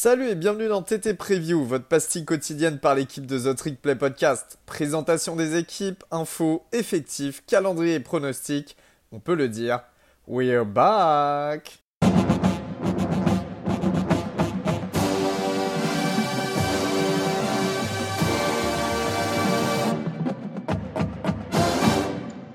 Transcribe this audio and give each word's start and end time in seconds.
Salut 0.00 0.28
et 0.28 0.36
bienvenue 0.36 0.68
dans 0.68 0.80
TT 0.80 1.14
Preview, 1.14 1.64
votre 1.64 1.86
pastille 1.86 2.24
quotidienne 2.24 2.78
par 2.78 2.94
l'équipe 2.94 3.26
de 3.26 3.36
The 3.36 3.56
Trick 3.56 3.82
Play 3.82 3.96
Podcast. 3.96 4.60
Présentation 4.64 5.34
des 5.34 5.56
équipes, 5.56 6.04
infos, 6.12 6.62
effectifs, 6.70 7.42
calendrier 7.48 7.94
et 7.94 8.00
pronostics. 8.00 8.76
On 9.10 9.18
peut 9.18 9.34
le 9.34 9.48
dire, 9.48 9.80
we're 10.28 10.64
back! 10.64 11.82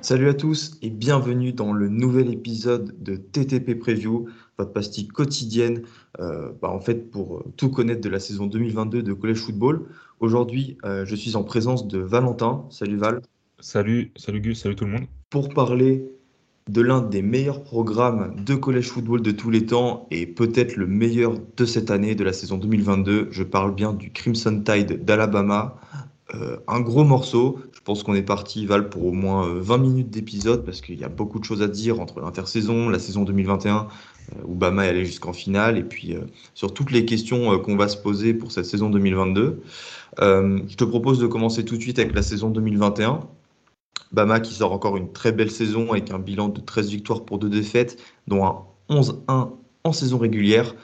Salut 0.03 0.29
à 0.29 0.33
tous 0.33 0.77
et 0.81 0.89
bienvenue 0.89 1.53
dans 1.53 1.73
le 1.73 1.89
nouvel 1.89 2.29
épisode 2.31 2.93
de 3.01 3.15
TTP 3.15 3.79
Preview, 3.79 4.27
votre 4.57 4.71
pastille 4.71 5.07
quotidienne 5.07 5.83
euh, 6.19 6.51
bah, 6.61 6.69
en 6.69 6.79
fait 6.79 7.09
pour 7.09 7.37
euh, 7.37 7.43
tout 7.57 7.69
connaître 7.69 8.01
de 8.01 8.09
la 8.09 8.19
saison 8.19 8.45
2022 8.47 9.03
de 9.03 9.13
College 9.13 9.37
Football. 9.37 9.85
Aujourd'hui, 10.19 10.77
euh, 10.85 11.05
je 11.05 11.15
suis 11.15 11.35
en 11.35 11.43
présence 11.43 11.87
de 11.87 11.99
Valentin. 11.99 12.65
Salut 12.69 12.97
Val. 12.97 13.21
Salut, 13.59 14.11
salut 14.15 14.41
Gus, 14.41 14.61
salut 14.61 14.75
tout 14.75 14.85
le 14.85 14.91
monde. 14.91 15.05
Pour 15.29 15.49
parler 15.49 16.05
de 16.69 16.81
l'un 16.81 17.01
des 17.01 17.21
meilleurs 17.21 17.63
programmes 17.63 18.35
de 18.43 18.55
College 18.55 18.87
Football 18.87 19.21
de 19.21 19.31
tous 19.31 19.49
les 19.49 19.65
temps 19.65 20.07
et 20.11 20.25
peut-être 20.25 20.75
le 20.77 20.87
meilleur 20.87 21.33
de 21.57 21.65
cette 21.65 21.91
année, 21.91 22.15
de 22.15 22.23
la 22.23 22.31
saison 22.31 22.57
2022, 22.57 23.27
je 23.31 23.43
parle 23.43 23.75
bien 23.75 23.93
du 23.93 24.11
Crimson 24.11 24.63
Tide 24.63 25.03
d'Alabama. 25.03 25.75
Euh, 26.35 26.57
un 26.67 26.79
gros 26.81 27.03
morceau. 27.03 27.59
Je 27.73 27.79
pense 27.81 28.03
qu'on 28.03 28.15
est 28.15 28.23
parti, 28.23 28.65
Val, 28.65 28.89
pour 28.89 29.05
au 29.05 29.11
moins 29.11 29.53
20 29.55 29.75
euh, 29.75 29.77
minutes 29.77 30.09
d'épisode 30.09 30.65
parce 30.65 30.81
qu'il 30.81 30.99
y 30.99 31.03
a 31.03 31.09
beaucoup 31.09 31.39
de 31.39 31.43
choses 31.43 31.61
à 31.61 31.67
dire 31.67 31.99
entre 31.99 32.21
l'intersaison, 32.21 32.89
la 32.89 32.99
saison 32.99 33.23
2021, 33.23 33.87
euh, 34.37 34.41
où 34.45 34.55
Bama 34.55 34.85
est 34.85 34.89
allé 34.89 35.05
jusqu'en 35.05 35.33
finale, 35.33 35.77
et 35.77 35.83
puis 35.83 36.15
sur 36.53 36.73
toutes 36.73 36.91
les 36.91 37.05
questions 37.05 37.59
qu'on 37.59 37.75
va 37.75 37.87
se 37.87 37.97
poser 37.97 38.33
pour 38.33 38.51
cette 38.51 38.65
saison 38.65 38.89
2022. 38.89 39.61
je 40.19 40.75
te 40.75 40.83
propose 40.83 41.19
de 41.19 41.27
commencer 41.27 41.65
tout 41.65 41.77
de 41.77 41.81
suite 41.81 41.99
avec 41.99 42.13
la 42.15 42.21
saison 42.21 42.49
2021. 42.49 43.21
Bama 44.11 44.39
qui 44.39 44.53
sort 44.53 44.71
encore 44.71 44.95
une 44.97 45.11
très 45.11 45.31
belle 45.31 45.49
saison 45.49 45.91
avec 45.91 46.11
un 46.11 46.19
bilan 46.19 46.49
de 46.49 46.61
13 46.61 46.89
victoires 46.89 47.25
pour 47.25 47.39
2 47.39 47.49
défaites, 47.49 47.99
dont 48.27 48.45
un 48.45 48.63
11-1 48.89 49.49
en 49.83 49.91
saison 49.91 50.17
régulière. 50.17 50.75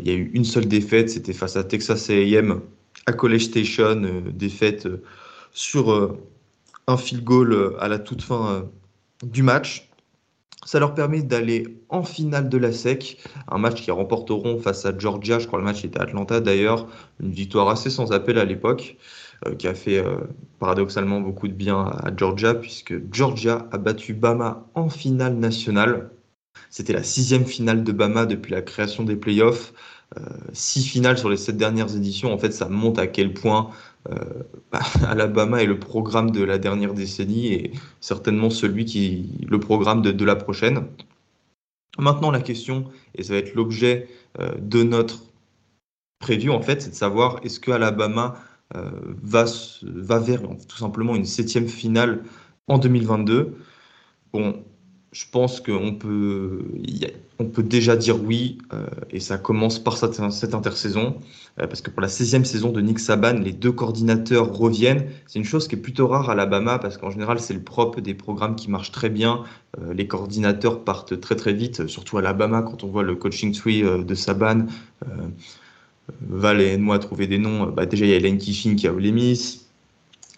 Il 0.00 0.06
y 0.06 0.10
a 0.10 0.14
eu 0.14 0.30
une 0.34 0.44
seule 0.44 0.66
défaite, 0.66 1.10
c'était 1.10 1.32
face 1.32 1.56
à 1.56 1.64
Texas 1.64 2.10
AM 2.10 2.60
à 3.06 3.12
College 3.12 3.44
Station, 3.44 4.02
euh, 4.04 4.20
défaite 4.32 4.86
euh, 4.86 5.02
sur 5.52 5.92
euh, 5.92 6.18
un 6.86 6.96
field 6.96 7.24
goal 7.24 7.76
à 7.80 7.88
la 7.88 7.98
toute 7.98 8.22
fin 8.22 8.68
du 9.22 9.42
match. 9.42 9.90
Ça 10.66 10.78
leur 10.78 10.94
permet 10.94 11.22
d'aller 11.22 11.78
en 11.88 12.02
finale 12.02 12.48
de 12.48 12.58
la 12.58 12.72
SEC, 12.72 13.18
un 13.48 13.58
match 13.58 13.82
qu'ils 13.82 13.92
remporteront 13.92 14.58
face 14.58 14.84
à 14.84 14.96
Georgia. 14.96 15.38
Je 15.38 15.46
crois 15.46 15.58
le 15.58 15.64
match 15.64 15.84
était 15.84 15.98
à 15.98 16.02
Atlanta 16.02 16.40
d'ailleurs. 16.40 16.86
Une 17.20 17.30
victoire 17.30 17.68
assez 17.70 17.88
sans 17.88 18.12
appel 18.12 18.38
à 18.38 18.44
l'époque, 18.44 18.96
qui 19.58 19.66
a 19.66 19.74
fait 19.74 20.02
paradoxalement 20.58 21.20
beaucoup 21.20 21.48
de 21.48 21.54
bien 21.54 21.84
à 21.84 22.10
Georgia, 22.14 22.54
puisque 22.54 22.94
Georgia 23.12 23.66
a 23.72 23.78
battu 23.78 24.12
Bama 24.12 24.66
en 24.74 24.90
finale 24.90 25.36
nationale. 25.36 26.10
C'était 26.70 26.92
la 26.92 27.02
sixième 27.02 27.44
finale 27.46 27.84
de 27.84 27.92
Bama 27.92 28.26
depuis 28.26 28.52
la 28.52 28.62
création 28.62 29.04
des 29.04 29.16
playoffs. 29.16 29.72
Euh, 30.18 30.20
six 30.52 30.84
finales 30.84 31.18
sur 31.18 31.28
les 31.28 31.36
sept 31.36 31.56
dernières 31.56 31.96
éditions, 31.96 32.32
en 32.32 32.38
fait, 32.38 32.52
ça 32.52 32.68
montre 32.68 33.00
à 33.00 33.06
quel 33.06 33.34
point 33.34 33.70
euh, 34.10 34.42
Alabama 35.06 35.62
est 35.62 35.66
le 35.66 35.78
programme 35.78 36.30
de 36.30 36.44
la 36.44 36.58
dernière 36.58 36.94
décennie 36.94 37.52
et 37.52 37.72
certainement 38.00 38.50
celui 38.50 38.84
qui 38.84 39.46
le 39.48 39.58
programme 39.58 40.02
de, 40.02 40.24
la 40.24 40.36
prochaine. 40.36 40.86
Maintenant, 41.98 42.30
la 42.30 42.40
question, 42.40 42.84
et 43.14 43.22
ça 43.22 43.32
va 43.32 43.38
être 43.38 43.54
l'objet 43.54 44.08
euh, 44.40 44.54
de 44.60 44.82
notre 44.82 45.20
prévu, 46.20 46.50
en 46.50 46.60
fait, 46.62 46.82
c'est 46.82 46.90
de 46.90 46.94
savoir 46.94 47.40
est-ce 47.42 47.60
que 47.60 47.70
Alabama 47.70 48.36
va, 49.22 49.44
va 49.82 50.18
vers 50.18 50.40
tout 50.66 50.78
simplement 50.78 51.14
une 51.14 51.26
septième 51.26 51.68
finale 51.68 52.24
en 52.66 52.78
2022. 52.78 53.54
Bon, 54.32 54.64
je 55.14 55.24
pense 55.30 55.60
qu'on 55.60 55.94
peut, 55.94 56.64
on 57.38 57.44
peut 57.44 57.62
déjà 57.62 57.94
dire 57.94 58.20
oui, 58.20 58.58
euh, 58.72 58.84
et 59.10 59.20
ça 59.20 59.38
commence 59.38 59.78
par 59.78 59.96
cette, 59.96 60.54
intersaison, 60.54 61.20
euh, 61.60 61.68
parce 61.68 61.82
que 61.82 61.90
pour 61.90 62.02
la 62.02 62.08
16e 62.08 62.42
saison 62.42 62.72
de 62.72 62.80
Nick 62.80 62.98
Saban, 62.98 63.34
les 63.34 63.52
deux 63.52 63.70
coordinateurs 63.70 64.52
reviennent. 64.52 65.06
C'est 65.28 65.38
une 65.38 65.44
chose 65.44 65.68
qui 65.68 65.76
est 65.76 65.78
plutôt 65.78 66.08
rare 66.08 66.30
à 66.30 66.32
Alabama, 66.32 66.80
parce 66.80 66.98
qu'en 66.98 67.12
général, 67.12 67.38
c'est 67.38 67.54
le 67.54 67.62
propre 67.62 68.00
des 68.00 68.12
programmes 68.12 68.56
qui 68.56 68.68
marchent 68.68 68.90
très 68.90 69.08
bien. 69.08 69.44
Euh, 69.80 69.94
les 69.94 70.08
coordinateurs 70.08 70.82
partent 70.82 71.20
très 71.20 71.36
très 71.36 71.52
vite, 71.52 71.86
surtout 71.86 72.16
à 72.16 72.20
Alabama, 72.20 72.62
quand 72.62 72.82
on 72.82 72.88
voit 72.88 73.04
le 73.04 73.14
coaching 73.14 73.52
tree 73.52 73.82
de 73.82 74.14
Saban. 74.16 74.66
Val 76.22 76.60
et 76.60 76.76
moi 76.76 76.98
trouver 76.98 77.28
des 77.28 77.38
noms. 77.38 77.66
Bah, 77.68 77.86
déjà, 77.86 78.04
il 78.04 78.10
y 78.10 78.14
a 78.14 78.16
Elaine 78.16 78.38
Kiffin 78.38 78.74
qui 78.74 78.88
a 78.88 78.92
Ole 78.92 79.12
Miss, 79.12 79.68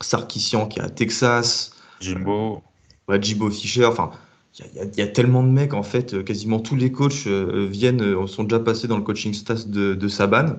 Sarkissian 0.03 0.67
qui 0.67 0.81
est 0.81 0.83
à 0.83 0.91
Texas. 0.91 1.73
Jimbo. 1.99 2.63
Jimbo 3.09 3.51
Fisher. 3.51 3.87
Enfin, 3.87 4.11
il 4.59 4.99
y, 4.99 5.03
a 5.03 5.07
tellement 5.07 5.43
de 5.43 5.49
mecs, 5.49 5.75
en 5.75 5.83
fait, 5.83 6.15
euh, 6.15 6.23
quasiment 6.23 6.61
tous 6.61 6.77
les 6.77 6.91
coachs 6.91 7.27
euh, 7.27 7.67
viennent, 7.71 8.01
euh, 8.01 8.27
sont 8.27 8.45
déjà 8.45 8.59
passés 8.59 8.89
dans 8.89 8.97
le 8.97 9.03
coaching 9.03 9.35
staff 9.35 9.67
de, 9.67 10.09
Saban. 10.09 10.57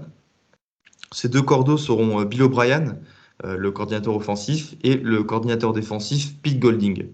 Ces 1.12 1.30
deux 1.30 1.42
cordeaux 1.42 1.78
seront 1.78 2.22
Bill 2.24 2.44
O'Brien, 2.44 2.98
le 3.46 3.72
coordinateur 3.72 4.14
offensif, 4.16 4.76
et 4.84 4.96
le 4.96 5.24
coordinateur 5.24 5.72
défensif, 5.72 6.36
Pete 6.42 6.60
Golding. 6.60 7.08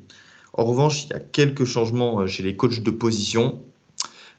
En 0.54 0.66
revanche, 0.66 1.06
il 1.06 1.10
y 1.12 1.14
a 1.14 1.20
quelques 1.20 1.66
changements 1.66 2.26
chez 2.26 2.42
les 2.42 2.56
coachs 2.56 2.82
de 2.82 2.90
position, 2.90 3.62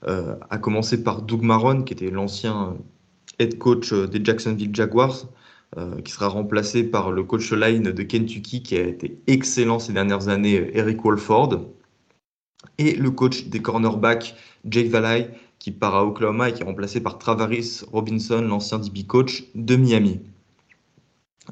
à 0.02 0.58
commencer 0.58 1.04
par 1.04 1.22
Doug 1.22 1.42
Marron, 1.42 1.82
qui 1.82 1.92
était 1.92 2.10
l'ancien 2.10 2.76
head 3.38 3.58
coach 3.58 3.92
des 3.92 4.24
Jacksonville 4.24 4.74
Jaguars, 4.74 5.28
qui 6.04 6.10
sera 6.10 6.26
remplacé 6.26 6.82
par 6.82 7.12
le 7.12 7.22
coach 7.22 7.52
line 7.52 7.92
de 7.92 8.02
Kentucky, 8.02 8.64
qui 8.64 8.76
a 8.76 8.82
été 8.82 9.20
excellent 9.28 9.78
ces 9.78 9.92
dernières 9.92 10.26
années, 10.26 10.72
Eric 10.74 11.04
Walford 11.04 11.60
et 12.78 12.94
le 12.94 13.10
coach 13.10 13.46
des 13.46 13.62
cornerbacks, 13.62 14.34
Jake 14.64 14.88
Valai, 14.88 15.30
qui 15.58 15.70
part 15.70 15.94
à 15.94 16.04
Oklahoma 16.04 16.48
et 16.48 16.52
qui 16.52 16.62
est 16.62 16.66
remplacé 16.66 17.00
par 17.00 17.18
Travaris 17.18 17.82
Robinson, 17.90 18.42
l'ancien 18.42 18.78
DB 18.78 19.04
coach 19.04 19.44
de 19.54 19.76
Miami. 19.76 20.20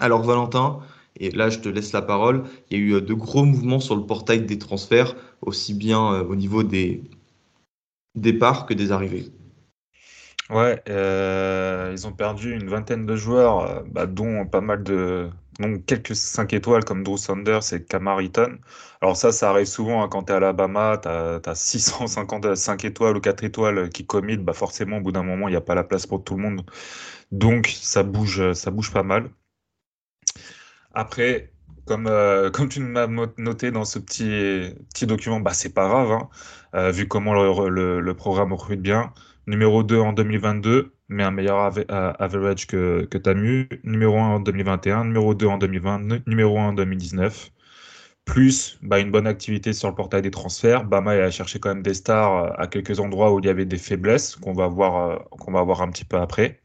Alors 0.00 0.22
Valentin, 0.22 0.80
et 1.16 1.30
là 1.30 1.50
je 1.50 1.58
te 1.58 1.68
laisse 1.68 1.92
la 1.92 2.02
parole, 2.02 2.44
il 2.70 2.78
y 2.78 2.80
a 2.80 2.84
eu 2.84 2.94
euh, 2.94 3.00
de 3.00 3.14
gros 3.14 3.44
mouvements 3.44 3.80
sur 3.80 3.96
le 3.96 4.04
portail 4.04 4.42
des 4.42 4.58
transferts, 4.58 5.16
aussi 5.40 5.74
bien 5.74 6.12
euh, 6.12 6.24
au 6.24 6.34
niveau 6.34 6.62
des 6.62 7.02
départs 8.14 8.66
que 8.66 8.74
des 8.74 8.92
arrivées. 8.92 9.30
Ouais, 10.50 10.82
euh, 10.88 11.90
ils 11.92 12.06
ont 12.06 12.12
perdu 12.12 12.52
une 12.54 12.68
vingtaine 12.68 13.06
de 13.06 13.16
joueurs, 13.16 13.84
bah, 13.86 14.06
dont 14.06 14.44
pas 14.44 14.60
mal 14.60 14.82
de, 14.82 15.30
donc 15.58 15.84
quelques 15.86 16.14
5 16.16 16.52
étoiles 16.54 16.84
comme 16.84 17.02
Drew 17.02 17.16
Sanders 17.16 17.72
et 17.72 17.84
Camariton. 17.84 18.58
Alors 19.00 19.16
ça, 19.16 19.32
ça 19.32 19.50
arrive 19.50 19.66
souvent 19.66 20.02
hein, 20.02 20.08
quand 20.08 20.24
tu 20.24 20.32
es 20.32 20.34
à 20.34 20.38
Alabama, 20.38 20.98
tu 21.02 21.08
as, 21.08 21.54
655 21.54 22.84
étoiles 22.84 23.16
ou 23.16 23.20
4 23.20 23.44
étoiles 23.44 23.90
qui 23.90 24.06
commit, 24.06 24.36
bah 24.38 24.52
forcément 24.54 24.98
au 24.98 25.00
bout 25.00 25.12
d'un 25.12 25.22
moment, 25.22 25.48
il 25.48 25.52
n'y 25.52 25.56
a 25.56 25.60
pas 25.60 25.74
la 25.74 25.84
place 25.84 26.06
pour 26.06 26.24
tout 26.24 26.36
le 26.36 26.42
monde. 26.42 26.64
Donc 27.32 27.68
ça 27.68 28.02
bouge, 28.02 28.52
ça 28.54 28.70
bouge 28.70 28.92
pas 28.92 29.02
mal. 29.02 29.30
Après, 30.94 31.52
comme, 31.86 32.06
euh, 32.06 32.50
comme 32.52 32.68
tu 32.68 32.80
m'as 32.80 33.06
noté 33.38 33.70
dans 33.70 33.84
ce 33.84 33.98
petit, 33.98 34.74
petit 34.92 35.06
document, 35.06 35.40
bah 35.40 35.54
c'est 35.54 35.74
pas 35.74 35.88
grave, 35.88 36.12
hein. 36.12 36.28
euh, 36.74 36.90
vu 36.90 37.08
comment 37.08 37.34
le, 37.34 38.00
le 38.00 38.14
programme 38.14 38.52
recrute 38.52 38.80
bien. 38.80 39.12
Numéro 39.46 39.82
2 39.82 39.98
en 39.98 40.12
2022, 40.12 40.94
mais 41.12 41.22
un 41.22 41.30
meilleur 41.30 41.72
average 41.90 42.66
que, 42.66 43.06
que 43.10 43.18
Tamu. 43.18 43.68
Numéro 43.84 44.18
1 44.18 44.36
en 44.36 44.40
2021, 44.40 45.04
numéro 45.04 45.34
2 45.34 45.46
en 45.46 45.58
2020, 45.58 46.26
numéro 46.26 46.58
1 46.58 46.68
en 46.68 46.72
2019. 46.72 47.50
Plus 48.24 48.78
bah, 48.82 49.00
une 49.00 49.10
bonne 49.10 49.26
activité 49.26 49.72
sur 49.72 49.88
le 49.88 49.94
portail 49.94 50.22
des 50.22 50.30
transferts. 50.30 50.84
Bama 50.84 51.12
a 51.12 51.30
cherché 51.30 51.58
quand 51.58 51.70
même 51.70 51.82
des 51.82 51.94
stars 51.94 52.36
euh, 52.36 52.50
à 52.56 52.66
quelques 52.68 53.00
endroits 53.00 53.32
où 53.32 53.40
il 53.40 53.46
y 53.46 53.48
avait 53.48 53.64
des 53.64 53.78
faiblesses 53.78 54.36
qu'on 54.36 54.52
va 54.52 54.68
voir, 54.68 55.10
euh, 55.10 55.16
qu'on 55.38 55.52
va 55.52 55.62
voir 55.62 55.82
un 55.82 55.90
petit 55.90 56.04
peu 56.04 56.18
après. 56.18 56.60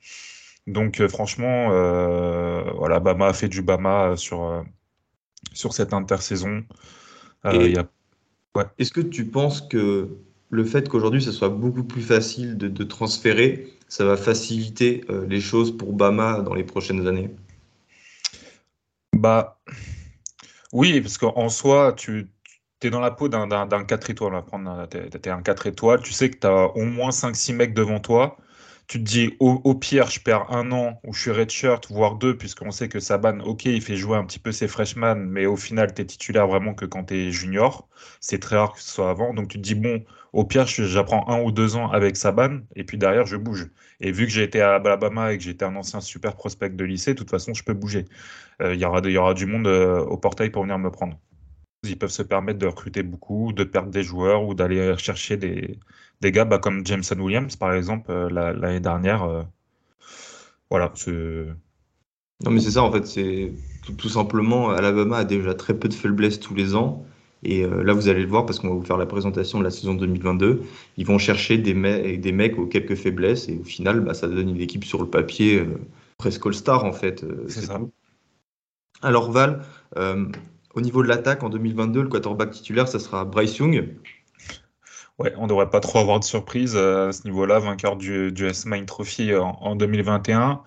Donc 0.68 1.02
euh, 1.02 1.08
franchement, 1.08 1.70
voilà, 2.78 3.00
Bama 3.00 3.28
a 3.28 3.34
fait 3.34 3.48
du 3.48 3.62
Bama 3.62 4.16
sur, 4.18 4.64
sur 5.54 5.74
cette 5.74 5.94
intersaison. 5.94 6.64
Est-ce 8.78 8.92
que 8.92 9.02
tu 9.02 9.26
penses 9.26 9.62
que 9.62 10.10
le 10.50 10.64
fait 10.64 10.88
qu'aujourd'hui 10.88 11.22
ce 11.22 11.32
soit 11.32 11.50
beaucoup 11.50 11.84
plus 11.84 12.02
facile 12.02 12.58
de, 12.58 12.84
transférer, 12.84 13.74
ça 13.88 14.06
va 14.06 14.18
faciliter 14.18 15.04
euh, 15.10 15.26
les 15.28 15.42
choses 15.42 15.76
pour 15.76 15.94
Bama 15.94 16.42
dans 16.42 16.54
les 16.54 16.64
prochaines 16.64 17.08
années 17.08 17.30
Bah 19.14 19.60
oui, 20.74 21.00
parce 21.02 21.18
qu'en 21.18 21.50
soi, 21.50 21.94
tu 21.94 22.28
es 22.82 22.90
dans 22.90 23.00
la 23.00 23.12
peau 23.12 23.30
d'un 23.30 23.84
4 23.84 24.10
étoiles. 24.10 24.44
Tu 24.92 24.98
es 24.98 25.30
un 25.30 25.42
4 25.42 25.68
étoiles, 25.68 26.02
tu 26.02 26.14
sais 26.14 26.30
que 26.30 26.38
tu 26.38 26.48
as 26.48 26.76
au 26.76 26.86
moins 26.86 27.10
5-6 27.10 27.54
mecs 27.54 27.74
devant 27.74 28.00
toi. 28.00 28.38
Tu 28.88 29.00
te 29.00 29.04
dis 29.04 29.36
au, 29.40 29.76
pire, 29.76 30.10
je 30.10 30.22
perds 30.22 30.50
un 30.50 30.72
an 30.72 31.00
où 31.04 31.14
je 31.14 31.20
suis 31.22 31.32
redshirt, 31.32 31.92
voire 31.92 32.16
deux, 32.16 32.38
puisqu'on 32.38 32.72
sait 32.72 32.88
que 32.88 33.02
Saban, 33.02 33.40
ok, 33.42 33.66
il 33.66 33.82
fait 33.82 33.98
jouer 33.98 34.18
un 34.18 34.24
petit 34.24 34.40
peu 34.40 34.54
ses 34.54 34.70
freshmen, 34.70 35.26
mais 35.30 35.46
au 35.46 35.58
final, 35.58 35.94
tu 35.94 36.02
es 36.02 36.06
titulaire 36.06 36.48
vraiment 36.48 36.74
que 36.74 36.86
quand 36.86 37.06
tu 37.06 37.16
es 37.16 37.32
junior. 37.32 37.90
C'est 38.22 38.40
très 38.40 38.56
rare 38.56 38.74
que 38.74 38.82
ce 38.82 38.90
soit 38.90 39.10
avant. 39.10 39.34
Donc 39.34 39.50
tu 39.50 39.58
te 39.58 39.64
dis, 39.64 39.76
bon, 39.76 40.06
au 40.32 40.46
pire, 40.46 40.66
j'apprends 40.68 41.28
un 41.30 41.42
ou 41.42 41.52
deux 41.52 41.76
ans 41.76 41.92
avec 41.92 42.16
Saban, 42.16 42.62
et 42.76 42.86
puis 42.86 42.98
derrière, 42.98 43.26
je 43.26 43.36
bouge. 43.36 43.70
Et 44.00 44.12
vu 44.12 44.26
que 44.26 44.32
j'ai 44.32 44.44
été 44.44 44.62
à 44.62 44.76
Alabama 44.76 45.34
et 45.34 45.38
que 45.38 45.44
j'étais 45.44 45.66
un 45.66 45.76
ancien 45.76 46.00
super 46.00 46.36
prospect 46.36 46.70
de 46.70 46.84
lycée, 46.86 47.14
de 47.14 47.18
toute 47.18 47.30
façon, 47.30 47.54
je 47.54 47.64
peux 47.64 47.74
bouger. 47.74 48.06
Euh, 48.62 48.74
il 48.74 48.80
y, 48.80 48.86
aura, 48.86 49.02
y 49.02 49.36
du 49.36 49.46
monde 49.48 49.68
euh, 49.68 50.00
au 50.00 50.18
portail 50.18 50.50
pour 50.50 50.64
venir 50.64 50.80
me 50.80 50.92
prendre. 50.92 51.20
Ils 51.84 51.98
peuvent 51.98 52.10
se 52.10 52.24
permettre 52.24 52.60
de 52.60 52.68
recruter 52.68 53.04
beaucoup, 53.04 53.54
de 53.54 53.64
perdre 53.64 53.90
des 53.92 54.04
joueurs 54.04 54.44
ou 54.44 54.54
d'aller 54.54 54.98
chercher 54.98 55.38
des, 55.38 55.80
des 56.22 56.32
gars 56.32 56.46
bah, 56.46 56.58
comme 56.58 56.86
Jameson 56.86 57.20
Williams, 57.20 57.56
par 57.56 57.74
exemple, 57.74 58.12
euh, 58.12 58.30
l'année 58.30 58.80
dernière. 58.80 59.24
Euh, 59.24 59.44
voilà. 60.70 60.94
Non, 62.44 62.52
mais 62.52 62.60
c'est 62.60 62.72
ça, 62.72 62.84
en 62.84 62.92
fait. 62.92 63.06
C'est 63.06 63.52
tout, 63.98 64.10
simplement, 64.10 64.70
Alabama 64.70 65.18
a 65.18 65.24
déjà 65.24 65.54
très 65.54 65.78
peu 65.78 65.88
de 65.88 65.94
faiblesses 65.94 66.40
tous 66.40 66.56
les 66.56 66.76
ans. 66.76 67.06
Et 67.44 67.64
euh, 67.64 67.84
là, 67.84 67.94
vous 67.94 68.08
allez 68.10 68.22
le 68.22 68.28
voir 68.28 68.46
parce 68.46 68.60
qu'on 68.60 68.70
va 68.70 68.76
vous 68.76 68.84
faire 68.84 68.98
la 68.98 69.06
présentation 69.06 69.60
de 69.60 69.64
la 69.64 69.70
saison 69.70 69.94
2022. 69.94 70.64
Ils 70.98 71.06
vont 71.06 71.20
chercher 71.20 71.58
des, 71.58 72.18
des 72.18 72.32
mecs 72.32 72.58
aux 72.58 72.66
quelques 72.66 72.96
faiblesses 72.96 73.48
et 73.48 73.60
au 73.60 73.64
final, 73.64 74.02
bah, 74.02 74.14
ça 74.14 74.28
donne 74.28 74.50
une 74.50 74.62
équipe 74.62 74.84
sur 74.84 75.02
le 75.02 75.10
papier 75.10 75.64
presque 76.18 76.46
all-star 76.48 76.84
en 76.84 76.94
fait. 76.94 77.24
c'est 77.48 77.62
ça. 77.62 77.80
Alors 79.04 79.32
Val, 79.32 79.62
au 79.96 80.82
niveau 80.82 81.04
de 81.04 81.08
l'attaque 81.08 81.44
en 81.44 81.50
2022, 81.50 82.02
le 82.02 82.10
quarterback 82.10 82.52
titulaire, 82.52 82.88
ça 82.88 82.98
sera 82.98 83.24
Bryce 83.24 83.58
Young. 83.60 83.88
Ouais, 85.20 85.34
on 85.38 85.48
devrait 85.48 85.70
pas 85.72 85.80
trop 85.80 85.98
avoir 85.98 86.20
de 86.20 86.24
surprise 86.24 86.76
euh, 86.76 87.10
à 87.10 87.12
ce 87.12 87.24
niveau-là, 87.26 87.58
vainqueur 87.58 87.96
du, 87.96 88.32
du 88.32 88.46
S-Mine 88.46 88.86
Trophy 88.86 89.34
en, 89.36 89.76
2021. 89.76 90.62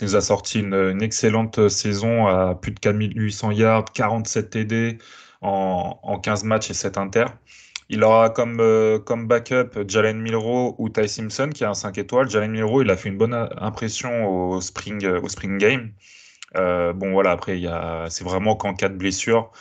Il 0.00 0.04
nous 0.04 0.16
a 0.16 0.20
sorti 0.20 0.58
une, 0.60 1.00
excellente 1.02 1.68
saison 1.68 2.26
à 2.26 2.56
plus 2.56 2.72
de 2.72 2.80
4800 2.80 3.52
yards, 3.52 3.84
47 3.92 4.50
TD 4.50 4.98
en, 5.40 6.00
en 6.02 6.18
15 6.18 6.42
matchs 6.44 6.70
et 6.70 6.74
7 6.74 6.98
inter. 6.98 7.26
Il 7.90 8.02
aura 8.02 8.30
comme, 8.30 8.58
euh, 8.60 8.98
comme 8.98 9.28
backup 9.28 9.86
Jalen 9.86 10.20
Milrow 10.20 10.74
ou 10.78 10.88
Ty 10.88 11.08
Simpson 11.08 11.50
qui 11.54 11.64
a 11.64 11.70
un 11.70 11.74
5 11.74 11.98
étoiles. 11.98 12.28
Jalen 12.28 12.50
Milrow, 12.50 12.82
il 12.82 12.90
a 12.90 12.96
fait 12.96 13.08
une 13.08 13.18
bonne 13.18 13.34
impression 13.58 14.26
au 14.26 14.60
spring, 14.60 15.06
au 15.06 15.28
spring 15.28 15.58
game. 15.58 15.92
Euh, 16.56 16.92
bon 16.92 17.12
voilà, 17.12 17.32
après, 17.32 17.60
c'est 18.08 18.24
vraiment 18.24 18.56
qu'en 18.56 18.74
cas 18.74 18.88
de 18.88 18.96
blessure. 18.96 19.52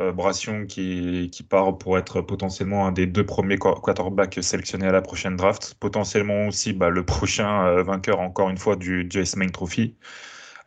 Euh, 0.00 0.12
Bration 0.12 0.66
qui, 0.66 1.30
qui, 1.32 1.42
part 1.42 1.78
pour 1.78 1.96
être 1.96 2.20
potentiellement 2.20 2.86
un 2.86 2.92
des 2.92 3.06
deux 3.06 3.24
premiers 3.24 3.56
quarterbacks 3.56 4.38
sélectionnés 4.42 4.86
à 4.86 4.92
la 4.92 5.00
prochaine 5.00 5.36
draft, 5.36 5.74
potentiellement 5.80 6.48
aussi 6.48 6.74
bah, 6.74 6.90
le 6.90 7.04
prochain 7.04 7.66
euh, 7.66 7.82
vainqueur 7.82 8.20
encore 8.20 8.50
une 8.50 8.58
fois 8.58 8.76
du 8.76 9.08
JS 9.08 9.36
Main 9.36 9.48
Trophy. 9.48 9.94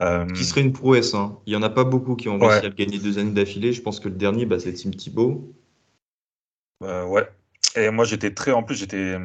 Euh, 0.02 0.26
qui 0.28 0.46
serait 0.46 0.62
une 0.62 0.72
prouesse. 0.72 1.14
Hein. 1.14 1.38
Il 1.46 1.52
n'y 1.52 1.58
en 1.58 1.62
a 1.62 1.70
pas 1.70 1.84
beaucoup 1.84 2.16
qui 2.16 2.30
ont 2.30 2.40
réussi 2.40 2.66
à 2.66 2.70
gagner 2.70 2.98
deux 2.98 3.20
années 3.20 3.32
d'affilée. 3.32 3.74
Je 3.74 3.82
pense 3.82 4.00
que 4.00 4.08
le 4.08 4.16
dernier, 4.16 4.46
bah, 4.46 4.58
c'est 4.60 4.74
Tim 4.74 4.92
Thibault. 4.92 5.54
ouais. 6.82 7.28
Et 7.76 7.90
moi, 7.92 8.06
j'étais 8.06 8.34
très. 8.34 8.52
En 8.52 8.64
plus, 8.64 8.76
j'étais. 8.76 9.18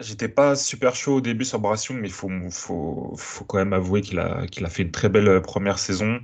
J'étais 0.00 0.28
pas 0.28 0.56
super 0.56 0.94
chaud 0.94 1.16
au 1.16 1.20
début 1.20 1.44
sur 1.44 1.58
Bration, 1.58 1.94
mais 1.94 2.08
il 2.08 2.14
faut, 2.14 2.30
faut, 2.50 3.14
faut, 3.18 3.44
quand 3.44 3.58
même 3.58 3.74
avouer 3.74 4.00
qu'il 4.00 4.18
a, 4.20 4.46
qu'il 4.46 4.64
a 4.64 4.70
fait 4.70 4.82
une 4.84 4.90
très 4.90 5.10
belle 5.10 5.42
première 5.42 5.78
saison 5.78 6.20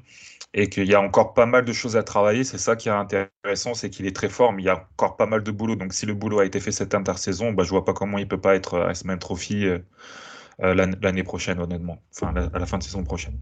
et 0.58 0.68
qu'il 0.68 0.88
y 0.88 0.94
a 0.94 1.00
encore 1.00 1.34
pas 1.34 1.46
mal 1.46 1.64
de 1.64 1.72
choses 1.72 1.96
à 1.96 2.02
travailler. 2.02 2.42
C'est 2.42 2.58
ça 2.58 2.74
qui 2.74 2.88
est 2.88 2.92
intéressant, 2.92 3.74
c'est 3.74 3.90
qu'il 3.90 4.06
est 4.06 4.16
très 4.16 4.28
fort, 4.28 4.52
mais 4.52 4.62
il 4.62 4.66
y 4.66 4.68
a 4.68 4.88
encore 4.92 5.16
pas 5.16 5.26
mal 5.26 5.44
de 5.44 5.50
boulot. 5.52 5.76
Donc 5.76 5.92
si 5.92 6.04
le 6.04 6.14
boulot 6.14 6.40
a 6.40 6.44
été 6.44 6.58
fait 6.58 6.72
cette 6.72 6.96
intersaison, 6.96 7.52
bah, 7.52 7.62
je 7.62 7.70
vois 7.70 7.84
pas 7.84 7.92
comment 7.92 8.18
il 8.18 8.26
peut 8.26 8.40
pas 8.40 8.56
être 8.56 8.76
à 8.76 8.90
Iceman 8.90 9.18
Trophy 9.20 9.66
euh, 9.66 9.78
euh, 10.64 10.74
l'année 10.74 11.22
prochaine, 11.22 11.60
honnêtement, 11.60 12.02
enfin 12.12 12.34
à 12.52 12.58
la 12.58 12.66
fin 12.66 12.76
de 12.76 12.82
saison 12.82 13.04
prochaine. 13.04 13.38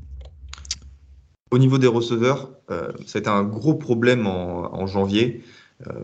Au 1.51 1.57
niveau 1.57 1.79
des 1.79 1.87
receveurs, 1.87 2.51
euh, 2.71 2.93
été 3.15 3.29
un 3.29 3.45
gros 3.45 3.75
problème 3.75 4.27
en, 4.27 4.87
janvier, 4.87 5.43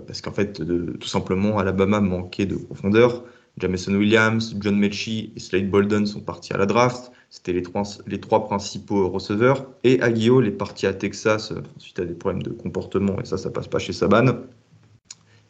parce 0.06 0.22
qu'en 0.22 0.32
fait, 0.32 0.62
tout 0.98 1.08
simplement, 1.08 1.58
Alabama 1.58 2.00
manquait 2.00 2.46
de 2.46 2.56
profondeur. 2.56 3.24
Jameson 3.58 3.94
Williams, 3.94 4.56
John 4.60 4.78
Mechie 4.78 5.32
et 5.36 5.40
Slade 5.40 5.70
Bolden 5.70 6.06
sont 6.06 6.20
partis 6.20 6.54
à 6.54 6.56
la 6.56 6.64
draft. 6.64 7.12
C'était 7.32 7.54
les 7.54 7.62
trois, 7.62 7.84
les 8.06 8.20
trois 8.20 8.44
principaux 8.44 9.08
receveurs. 9.08 9.64
Et 9.84 10.02
Aguio 10.02 10.42
est 10.42 10.50
parti 10.50 10.86
à 10.86 10.92
Texas 10.92 11.50
euh, 11.50 11.62
suite 11.78 11.98
à 11.98 12.04
des 12.04 12.12
problèmes 12.12 12.42
de 12.42 12.50
comportement, 12.50 13.18
et 13.22 13.24
ça, 13.24 13.38
ça 13.38 13.48
passe 13.48 13.68
pas 13.68 13.78
chez 13.78 13.94
Saban. 13.94 14.42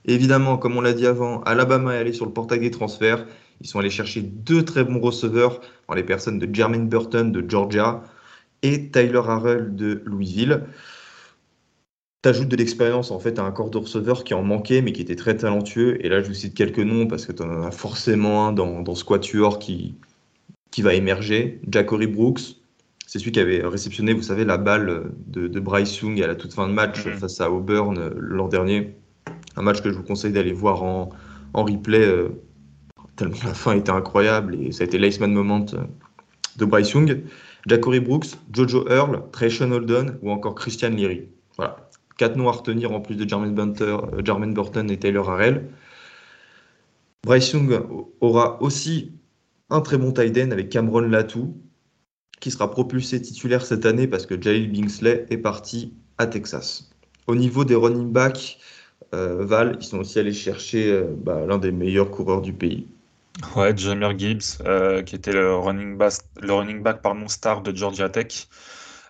Évidemment, 0.05 0.59
comme 0.59 0.77
on 0.77 0.81
l'a 0.81 0.93
dit 0.93 1.09
avant, 1.09 1.43
Alabama 1.43 1.93
est 1.93 1.99
allé 1.99 2.13
sur 2.13 2.25
le 2.25 2.33
portail 2.33 2.61
des 2.61 2.71
transferts. 2.71 3.27
Ils 3.61 3.67
sont 3.67 3.81
allés 3.81 3.91
chercher 3.91 4.23
deux 4.23 4.65
très 4.65 4.85
bons 4.85 5.01
receveurs, 5.01 5.61
dans 5.89 5.95
les 5.95 6.05
personnes 6.05 6.39
de 6.39 6.55
Jermaine 6.55 6.89
Burton 6.89 7.33
de 7.33 7.45
Georgia 7.51 8.05
et 8.63 8.89
Tyler 8.91 9.23
Harrell 9.27 9.75
de 9.75 10.03
Louisville 10.05 10.63
t'ajoutes 12.23 12.47
de 12.47 12.55
l'expérience 12.55 13.11
en 13.11 13.19
fait 13.19 13.41
à 13.41 13.43
un 13.43 13.51
corps 13.51 13.71
de 13.71 13.79
receveur 13.79 14.23
qui 14.23 14.33
en 14.33 14.45
manquait 14.45 14.81
mais 14.81 14.93
qui 14.93 15.03
était 15.03 15.17
très 15.17 15.37
talentueux. 15.37 15.99
Et 16.07 16.09
là, 16.09 16.23
je 16.23 16.29
vous 16.29 16.35
cite 16.35 16.55
quelques 16.55 16.79
noms 16.79 17.09
parce 17.09 17.27
que 17.27 17.33
tu 17.33 17.43
en 17.43 17.65
as 17.65 17.73
forcément 17.73 18.47
un 18.47 18.53
dans, 18.53 18.83
dans 18.83 18.95
ce 18.95 19.03
quatuor 19.03 19.59
qui, 19.59 19.97
qui 20.73 20.83
va 20.83 20.95
émerger. 20.95 21.61
Jackory 21.71 22.09
Brooks, 22.09 22.57
c'est 23.07 23.21
celui 23.21 23.31
qui 23.31 23.39
avait 23.39 23.65
réceptionné, 23.65 24.15
vous 24.15 24.23
savez, 24.23 24.45
la 24.45 24.57
balle 24.57 25.13
de, 25.29 25.47
de 25.47 25.61
Bryce 25.61 26.01
Young 26.01 26.21
à 26.21 26.27
la 26.27 26.35
toute 26.35 26.53
fin 26.53 26.67
de 26.67 26.73
match 26.73 27.07
mhm. 27.07 27.13
face 27.13 27.41
à 27.41 27.53
Auburn 27.53 27.97
euh, 27.99 28.11
l'an 28.17 28.49
dernier. 28.49 28.97
Un 29.57 29.63
match 29.63 29.83
que 29.83 29.91
je 29.91 29.95
vous 29.95 30.03
conseille 30.03 30.33
d'aller 30.33 30.53
voir 30.53 30.83
en, 30.83 31.11
en 31.53 31.65
replay, 31.65 32.05
euh, 32.05 32.31
tellement 33.17 33.37
la 33.45 33.55
fin 33.55 33.77
était 33.77 33.91
incroyable 33.91 34.57
et 34.57 34.73
ça 34.73 34.83
a 34.83 34.87
été 34.87 34.99
l'Iceman 34.99 35.33
Moment 35.33 35.67
euh, 35.75 35.85
de 36.57 36.65
Bryce 36.65 36.91
Young. 36.91 37.23
Jackory 37.67 38.01
Brooks, 38.01 38.27
Jojo 38.53 38.89
Earl, 38.89 39.23
Trayshawn 39.31 39.73
Holden 39.73 40.19
ou 40.23 40.31
encore 40.31 40.57
Christian 40.57 40.91
Leary. 40.91 41.29
Voilà, 41.57 41.77
Quatre 42.17 42.37
noms 42.37 42.49
à 42.49 42.53
retenir 42.53 42.93
en 42.93 43.01
plus 43.01 43.15
de 43.15 43.29
Jermaine, 43.29 43.55
Bunter, 43.55 43.99
euh, 44.15 44.47
Burton 44.47 44.91
et 44.91 44.99
Taylor 44.99 45.31
Harrell. 45.31 45.69
Bryce 47.25 47.53
Young 47.53 47.81
aura 48.21 48.61
aussi 48.63 49.13
un 49.73 49.81
très 49.81 49.99
bon 49.99 50.13
tight 50.13 50.37
end 50.39 50.51
avec 50.51 50.69
Cameron 50.69 51.01
Latou, 51.01 51.57
qui 52.41 52.51
sera 52.51 52.71
propulsé 52.71 53.21
titulaire 53.21 53.65
cette 53.65 53.87
année 53.87 54.07
parce 54.07 54.27
que 54.27 54.41
Jalil 54.41 54.71
Bingsley 54.71 55.27
est 55.31 55.39
parti 55.39 55.95
à 56.19 56.27
Texas. 56.27 56.91
Au 57.27 57.35
niveau 57.35 57.65
des 57.65 57.75
running 57.75 58.13
backs, 58.13 58.59
euh, 59.15 59.45
Val, 59.45 59.77
ils 59.81 59.85
sont 59.85 59.99
aussi 59.99 60.19
allés 60.19 60.33
chercher 60.33 60.93
euh, 60.93 61.05
bah, 61.17 61.45
l'un 61.47 61.59
des 61.59 61.73
meilleurs 61.73 62.11
coureurs 62.11 62.43
du 62.43 62.53
pays. 62.53 62.87
Ouais, 63.57 63.77
Jamir 63.77 64.19
Gibbs, 64.19 64.59
qui 65.07 65.17
était 65.17 65.33
le 65.33 65.57
running, 65.57 65.97
back, 65.97 66.13
le 66.41 66.53
running 66.53 66.83
back 66.83 67.01
star 67.29 67.63
de 67.63 67.75
Georgia 67.75 68.09
Tech. 68.09 68.49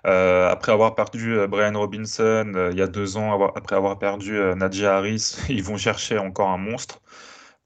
Euh, 0.05 0.49
après 0.50 0.73
avoir 0.73 0.97
perdu 0.97 1.38
euh, 1.38 1.47
Brian 1.47 1.79
Robinson 1.79 2.53
euh, 2.56 2.70
il 2.73 2.79
y 2.79 2.82
a 2.82 2.88
deux 2.88 3.17
ans, 3.17 3.53
après 3.55 3.76
avoir 3.76 3.99
perdu 4.00 4.37
Nadia 4.56 4.97
Harris, 4.97 5.37
ils 5.49 5.62
vont 5.62 5.76
chercher 5.76 6.19
encore 6.19 6.50
un 6.50 6.58
monstre. 6.58 7.00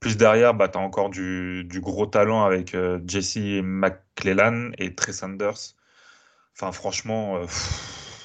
Plus 0.00 0.16
derrière, 0.16 0.54
bah, 0.54 0.68
tu 0.68 0.78
as 0.78 0.80
encore 0.80 1.10
du, 1.10 1.64
du, 1.64 1.80
gros 1.80 2.06
talent 2.06 2.44
avec 2.44 2.76
Jesse 3.06 3.62
McClellan 3.62 4.70
et 4.78 4.94
Trey 4.94 5.12
Sanders. 5.12 5.74
Enfin, 6.54 6.72
franchement, 6.72 7.40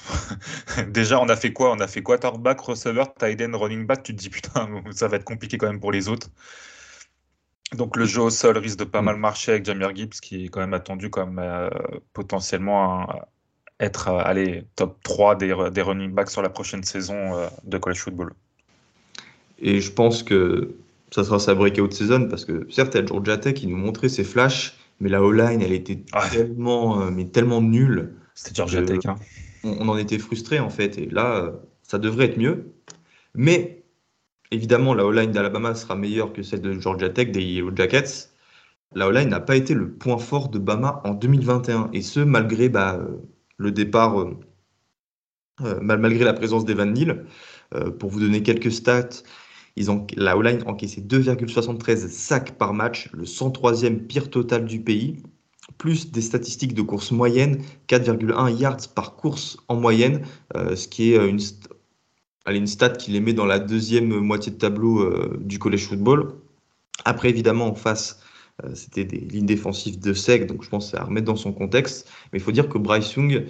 déjà, 0.88 1.18
on 1.20 1.28
a 1.28 1.36
fait 1.36 1.52
quoi? 1.52 1.72
On 1.72 1.80
a 1.80 1.86
fait 1.86 2.02
quarterback, 2.02 2.60
receiver, 2.60 3.04
tight 3.18 3.40
end, 3.40 3.56
running 3.56 3.86
back. 3.86 4.02
Tu 4.02 4.14
te 4.14 4.20
dis, 4.20 4.30
putain, 4.30 4.68
ça 4.90 5.08
va 5.08 5.16
être 5.16 5.24
compliqué 5.24 5.58
quand 5.58 5.66
même 5.66 5.80
pour 5.80 5.92
les 5.92 6.08
autres. 6.08 6.28
Donc 7.72 7.96
le 7.96 8.04
jeu 8.04 8.20
au 8.20 8.30
sol 8.30 8.58
risque 8.58 8.78
de 8.78 8.84
pas 8.84 9.00
mm. 9.00 9.06
mal 9.06 9.16
marcher 9.16 9.52
avec 9.52 9.64
Jamir 9.64 9.96
Gibbs, 9.96 10.20
qui 10.20 10.44
est 10.44 10.48
quand 10.48 10.60
même 10.60 10.74
attendu 10.74 11.08
comme 11.08 11.40
potentiellement 12.12 13.00
un, 13.00 13.06
être 13.82 14.08
euh, 14.08 14.22
allez, 14.24 14.64
top 14.76 15.02
3 15.02 15.36
des, 15.36 15.54
des, 15.72 15.82
running 15.82 16.12
backs 16.12 16.30
sur 16.30 16.42
la 16.42 16.48
prochaine 16.48 16.82
saison 16.84 17.36
euh, 17.36 17.48
de 17.64 17.78
college 17.78 17.98
football. 17.98 18.32
Et 19.58 19.80
je 19.80 19.90
pense 19.90 20.22
que 20.22 20.74
ça 21.12 21.24
sera 21.24 21.38
sa 21.38 21.54
breakout 21.54 21.92
season 21.92 22.28
parce 22.28 22.44
que 22.44 22.66
certes, 22.70 22.96
à 22.96 23.04
Georgia 23.04 23.36
Tech, 23.36 23.62
il 23.62 23.68
nous 23.68 23.76
montrait 23.76 24.08
ses 24.08 24.24
flashs, 24.24 24.74
mais 25.00 25.08
la 25.08 25.22
O-line, 25.22 25.60
elle 25.60 25.72
était 25.72 26.02
tellement, 26.30 27.02
euh, 27.02 27.10
mais 27.10 27.26
tellement 27.26 27.60
nulle. 27.60 28.14
C'était 28.34 28.54
Georgia 28.54 28.82
Tech. 28.82 29.00
Hein. 29.06 29.16
On, 29.62 29.88
en 29.88 29.96
était 29.96 30.18
frustré 30.18 30.58
en 30.58 30.70
fait. 30.70 30.98
Et 30.98 31.06
là, 31.06 31.52
ça 31.82 31.98
devrait 31.98 32.26
être 32.26 32.38
mieux. 32.38 32.72
Mais 33.34 33.84
évidemment, 34.50 34.94
la 34.94 35.04
O-line 35.04 35.30
d'Alabama 35.30 35.74
sera 35.74 35.96
meilleure 35.96 36.32
que 36.32 36.42
celle 36.42 36.62
de 36.62 36.78
Georgia 36.80 37.10
Tech, 37.10 37.30
des 37.30 37.42
Yellow 37.42 37.72
Jackets. 37.74 38.30
La 38.94 39.08
O-line 39.08 39.28
n'a 39.28 39.40
pas 39.40 39.56
été 39.56 39.74
le 39.74 39.90
point 39.90 40.18
fort 40.18 40.48
de 40.48 40.58
Bama 40.58 41.00
en 41.04 41.12
2021. 41.12 41.90
Et 41.92 42.02
ce, 42.02 42.20
malgré 42.20 42.68
bah, 42.68 42.98
le 43.58 43.70
départ, 43.70 44.20
euh, 44.20 44.38
euh, 45.60 45.78
malgré 45.80 46.24
la 46.24 46.32
présence 46.32 46.64
d'Evan 46.64 46.92
Neal. 46.92 47.26
Euh, 47.74 47.90
pour 47.90 48.10
vous 48.10 48.20
donner 48.20 48.42
quelques 48.42 48.70
stats, 48.70 49.22
ils 49.76 49.90
ont, 49.90 50.06
la 50.16 50.36
O-line 50.36 50.62
encaissé 50.66 51.00
2,73 51.00 52.08
sacs 52.08 52.52
par 52.58 52.74
match, 52.74 53.10
le 53.12 53.24
103e 53.24 54.06
pire 54.06 54.30
total 54.30 54.64
du 54.64 54.80
pays, 54.80 55.22
plus 55.78 56.10
des 56.10 56.20
statistiques 56.20 56.74
de 56.74 56.82
course 56.82 57.10
moyenne, 57.10 57.62
4,1 57.88 58.56
yards 58.56 58.88
par 58.94 59.16
course 59.16 59.56
en 59.68 59.76
moyenne, 59.76 60.22
ce 60.54 60.86
qui 60.88 61.12
est 61.12 61.28
une, 61.28 61.40
une 62.46 62.66
stat 62.66 62.90
qui 62.90 63.10
les 63.12 63.20
met 63.20 63.32
dans 63.32 63.46
la 63.46 63.58
deuxième 63.58 64.08
moitié 64.20 64.52
de 64.52 64.58
tableau 64.58 65.36
du 65.38 65.58
college 65.58 65.86
football. 65.86 66.34
Après, 67.04 67.30
évidemment, 67.30 67.66
en 67.68 67.74
face, 67.74 68.20
C'était 68.74 69.04
des 69.04 69.18
lignes 69.18 69.46
défensives 69.46 69.98
de 69.98 70.12
sec, 70.12 70.46
donc 70.46 70.62
je 70.62 70.68
pense 70.68 70.94
à 70.94 71.04
remettre 71.04 71.26
dans 71.26 71.36
son 71.36 71.52
contexte. 71.52 72.08
Mais 72.32 72.38
il 72.38 72.42
faut 72.42 72.52
dire 72.52 72.68
que 72.68 72.78
Bryce 72.78 73.14
Young 73.14 73.46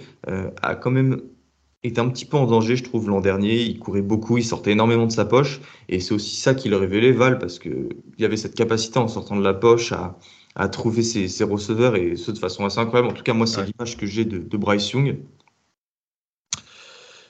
a 0.61 0.75
quand 0.75 0.91
même 0.91 1.21
était 1.83 1.99
un 1.99 2.09
petit 2.09 2.25
peu 2.25 2.37
en 2.37 2.45
danger, 2.45 2.75
je 2.75 2.83
trouve, 2.83 3.09
l'an 3.09 3.21
dernier. 3.21 3.61
Il 3.61 3.79
courait 3.79 4.01
beaucoup, 4.01 4.37
il 4.37 4.43
sortait 4.43 4.71
énormément 4.71 5.05
de 5.05 5.11
sa 5.11 5.25
poche. 5.25 5.61
Et 5.89 5.99
c'est 5.99 6.13
aussi 6.13 6.35
ça 6.35 6.55
qui 6.55 6.69
le 6.69 6.77
révélait, 6.77 7.11
Val, 7.11 7.39
parce 7.39 7.59
qu'il 7.59 7.89
y 8.17 8.25
avait 8.25 8.37
cette 8.37 8.55
capacité 8.55 8.99
en 8.99 9.07
sortant 9.07 9.35
de 9.35 9.43
la 9.43 9.53
poche 9.53 9.91
à, 9.91 10.17
à 10.55 10.69
trouver 10.69 11.03
ses, 11.03 11.27
ses, 11.27 11.43
receveurs 11.43 11.95
et 11.95 12.15
ce 12.15 12.31
de 12.31 12.37
façon 12.37 12.65
assez 12.65 12.79
incroyable. 12.79 13.09
En 13.09 13.13
tout 13.13 13.23
cas, 13.23 13.33
moi, 13.33 13.47
c'est 13.47 13.65
l'image 13.65 13.97
que 13.97 14.05
j'ai 14.05 14.23
de, 14.23 14.37
de, 14.39 14.57
Bryce 14.57 14.91
Young. 14.91 15.19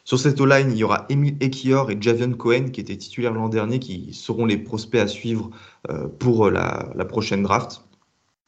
Sur 0.03 0.19
cette 0.19 0.39
O-line, 0.39 0.71
il 0.71 0.77
y 0.77 0.83
aura 0.83 1.05
Emile 1.09 1.37
Ekior 1.39 1.89
et 1.89 1.97
Javion 1.99 2.33
Cohen 2.33 2.69
qui 2.71 2.81
étaient 2.81 2.97
titulaires 2.97 3.33
l'an 3.33 3.49
dernier, 3.49 3.79
qui 3.79 4.13
seront 4.13 4.45
les 4.45 4.57
prospects 4.57 5.01
à 5.01 5.07
suivre 5.07 5.49
euh, 5.89 6.07
pour 6.07 6.51
la, 6.51 6.91
la, 6.95 7.05
prochaine 7.05 7.41
draft. 7.41 7.85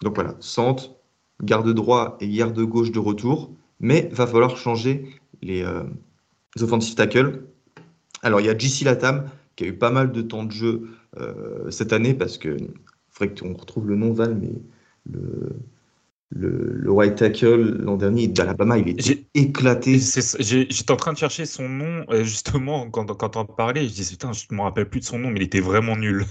Donc 0.03 0.15
voilà, 0.15 0.35
centre, 0.41 0.95
garde 1.41 1.73
droit 1.73 2.17
et 2.19 2.27
garde 2.27 2.59
gauche 2.59 2.91
de 2.91 2.99
retour. 2.99 3.51
Mais 3.79 4.09
va 4.13 4.27
falloir 4.27 4.55
changer 4.55 5.09
les, 5.41 5.63
euh, 5.63 5.83
offensive 6.61 6.95
tackles. 6.95 7.43
Alors, 8.21 8.39
il 8.39 8.47
y 8.47 8.49
a 8.49 8.57
JC 8.57 8.83
Latam 8.83 9.29
qui 9.55 9.65
a 9.65 9.67
eu 9.67 9.73
pas 9.73 9.91
mal 9.91 10.11
de 10.11 10.21
temps 10.21 10.43
de 10.43 10.51
jeu 10.51 10.89
euh, 11.17 11.69
cette 11.71 11.93
année 11.93 12.13
parce 12.13 12.37
que, 12.37 12.57
il 12.57 12.69
faudrait 13.09 13.35
qu'on 13.35 13.53
retrouve 13.53 13.87
le 13.87 13.95
nom, 13.95 14.11
Val, 14.11 14.35
mais 14.35 14.51
le, 15.05 15.55
le, 16.29 16.73
le 16.73 16.91
white 16.91 17.15
tackle 17.15 17.83
l'an 17.83 17.95
dernier 17.95 18.27
d'Alabama, 18.27 18.77
il 18.77 18.89
était 18.89 19.25
éclaté. 19.33 19.99
J'étais 20.39 20.91
en 20.91 20.97
train 20.97 21.13
de 21.13 21.17
chercher 21.17 21.45
son 21.45 21.69
nom, 21.69 22.05
justement, 22.23 22.89
quand, 22.89 23.13
quand 23.15 23.37
on 23.37 23.45
parlait, 23.45 23.87
je 23.87 23.93
disais, 23.93 24.11
putain, 24.11 24.33
je 24.33 24.45
ne 24.51 24.57
me 24.57 24.61
rappelle 24.61 24.89
plus 24.89 24.99
de 24.99 25.05
son 25.05 25.19
nom, 25.19 25.29
mais 25.29 25.39
il 25.39 25.43
était 25.43 25.61
vraiment 25.61 25.95
nul. 25.95 26.25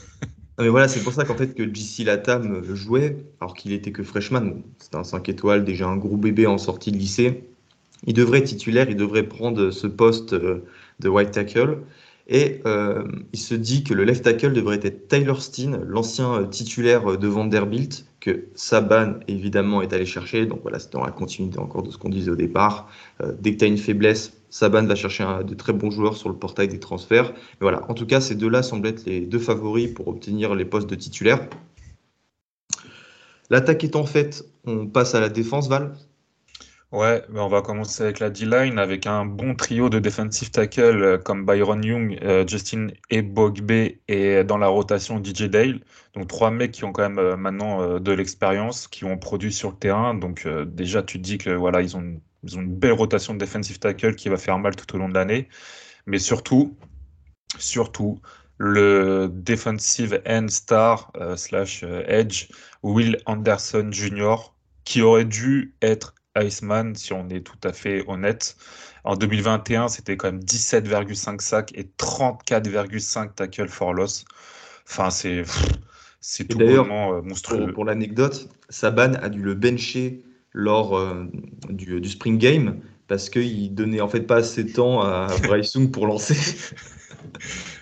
mais 0.58 0.68
voilà, 0.68 0.88
c'est 0.88 1.00
pour 1.00 1.12
ça 1.12 1.24
qu'en 1.24 1.36
fait 1.36 1.54
que 1.54 1.62
JC 1.62 2.04
Latam 2.04 2.62
jouait, 2.74 3.16
alors 3.40 3.54
qu'il 3.54 3.72
était 3.72 3.92
que 3.92 4.02
freshman. 4.02 4.62
C'était 4.78 4.96
un 4.96 5.04
5 5.04 5.28
étoiles, 5.28 5.64
déjà 5.64 5.86
un 5.86 5.96
gros 5.96 6.16
bébé 6.16 6.46
en 6.46 6.58
sortie 6.58 6.92
de 6.92 6.98
lycée 6.98 7.48
il 8.06 8.14
devrait 8.14 8.38
être 8.38 8.46
titulaire, 8.46 8.88
il 8.88 8.96
devrait 8.96 9.24
prendre 9.24 9.70
ce 9.70 9.86
poste 9.86 10.32
euh, 10.32 10.64
de 11.00 11.08
white 11.08 11.32
tackle. 11.32 11.78
Et 12.26 12.62
euh, 12.64 13.04
il 13.34 13.38
se 13.38 13.54
dit 13.54 13.84
que 13.84 13.92
le 13.92 14.04
left 14.04 14.24
tackle 14.24 14.54
devrait 14.54 14.80
être 14.82 15.08
Tyler 15.08 15.34
Steen, 15.38 15.82
l'ancien 15.86 16.34
euh, 16.34 16.46
titulaire 16.46 17.18
de 17.18 17.28
Vanderbilt, 17.28 18.06
que 18.20 18.46
Saban 18.54 19.14
évidemment 19.28 19.82
est 19.82 19.92
allé 19.92 20.06
chercher. 20.06 20.46
Donc 20.46 20.60
voilà, 20.62 20.78
c'est 20.78 20.92
dans 20.92 21.04
la 21.04 21.10
continuité 21.10 21.58
encore 21.58 21.82
de 21.82 21.90
ce 21.90 21.98
qu'on 21.98 22.08
disait 22.08 22.30
au 22.30 22.36
départ. 22.36 22.88
dès 23.40 23.52
que 23.52 23.58
tu 23.58 23.64
as 23.64 23.68
une 23.68 23.76
faiblesse, 23.76 24.32
Saban 24.48 24.86
va 24.86 24.94
chercher 24.94 25.24
un, 25.24 25.42
de 25.42 25.54
très 25.54 25.74
bons 25.74 25.90
joueurs 25.90 26.16
sur 26.16 26.30
le 26.30 26.36
portail 26.36 26.68
des 26.68 26.80
transferts. 26.80 27.34
Voilà, 27.60 27.82
en 27.90 27.94
tout 27.94 28.06
cas, 28.06 28.22
ces 28.22 28.34
deux-là 28.34 28.62
semblent 28.62 28.88
être 28.88 29.04
les 29.04 29.20
deux 29.20 29.38
favoris 29.38 29.92
pour 29.92 30.08
obtenir 30.08 30.54
les 30.54 30.64
postes 30.64 30.88
de 30.88 30.94
titulaire. 30.94 31.46
L'attaque 33.50 33.84
étant 33.84 34.06
faite, 34.06 34.46
on 34.64 34.86
passe 34.86 35.14
à 35.14 35.20
la 35.20 35.28
défense, 35.28 35.68
Val? 35.68 35.94
Ouais, 36.94 37.24
on 37.34 37.48
va 37.48 37.60
commencer 37.60 38.04
avec 38.04 38.20
la 38.20 38.30
D-line 38.30 38.78
avec 38.78 39.08
un 39.08 39.24
bon 39.26 39.56
trio 39.56 39.88
de 39.90 39.98
defensive 39.98 40.52
tackle 40.52 41.02
euh, 41.02 41.18
comme 41.18 41.44
Byron 41.44 41.84
Young, 41.84 42.16
euh, 42.22 42.46
Justin 42.46 42.86
Ebogbe 43.10 43.72
et 44.06 44.44
dans 44.44 44.58
la 44.58 44.68
rotation 44.68 45.20
DJ 45.20 45.50
Dale. 45.50 45.80
Donc 46.14 46.28
trois 46.28 46.52
mecs 46.52 46.70
qui 46.70 46.84
ont 46.84 46.92
quand 46.92 47.02
même 47.02 47.18
euh, 47.18 47.36
maintenant 47.36 47.98
de 47.98 48.12
l'expérience, 48.12 48.86
qui 48.86 49.04
ont 49.04 49.18
produit 49.18 49.52
sur 49.52 49.70
le 49.70 49.76
terrain. 49.76 50.14
Donc 50.14 50.46
déjà 50.66 51.02
tu 51.02 51.18
dis 51.18 51.36
que 51.36 51.50
voilà, 51.50 51.82
ils 51.82 51.96
ont, 51.96 52.20
ils 52.44 52.56
ont 52.56 52.60
une 52.60 52.72
belle 52.72 52.92
rotation 52.92 53.34
de 53.34 53.38
defensive 53.40 53.80
tackle 53.80 54.14
qui 54.14 54.28
va 54.28 54.36
faire 54.36 54.60
mal 54.60 54.76
tout 54.76 54.94
au 54.94 54.98
long 54.98 55.08
de 55.08 55.14
l'année. 55.14 55.48
Mais 56.06 56.20
surtout, 56.20 56.76
surtout, 57.58 58.20
le 58.58 59.28
defensive 59.32 60.22
end 60.28 60.46
star 60.46 61.10
slash 61.34 61.84
edge 62.06 62.50
Will 62.84 63.16
Anderson 63.26 63.88
Jr. 63.90 64.36
qui 64.84 65.02
aurait 65.02 65.24
dû 65.24 65.74
être 65.82 66.14
Iceman, 66.36 66.94
si 66.94 67.12
on 67.12 67.28
est 67.28 67.40
tout 67.40 67.58
à 67.62 67.72
fait 67.72 68.04
honnête. 68.08 68.56
En 69.04 69.16
2021, 69.16 69.88
c'était 69.88 70.16
quand 70.16 70.32
même 70.32 70.40
17,5 70.40 71.40
sacs 71.40 71.72
et 71.74 71.84
34,5 71.98 73.34
tackles 73.34 73.68
for 73.68 73.92
loss. 73.92 74.24
Enfin, 74.88 75.10
c'est 75.10 75.44
c'est 76.26 76.48
tout 76.48 76.58
vraiment 76.58 77.12
euh, 77.12 77.20
monstrueux. 77.20 77.70
Pour, 77.72 77.84
l'anecdote, 77.84 78.48
Saban 78.70 79.12
a 79.20 79.28
dû 79.28 79.42
le 79.42 79.52
bencher 79.52 80.22
lors 80.54 80.96
euh, 80.96 81.26
du, 81.68 82.00
du, 82.00 82.08
spring 82.08 82.38
game 82.38 82.80
parce 83.08 83.28
qu'il 83.28 83.74
donnait 83.74 84.00
en 84.00 84.08
fait 84.08 84.22
pas 84.22 84.36
assez 84.36 84.64
de 84.64 84.72
temps 84.72 85.02
à 85.02 85.26
Bryce 85.42 85.74
Young 85.74 85.90
pour 85.90 86.06
lancer. 86.06 86.34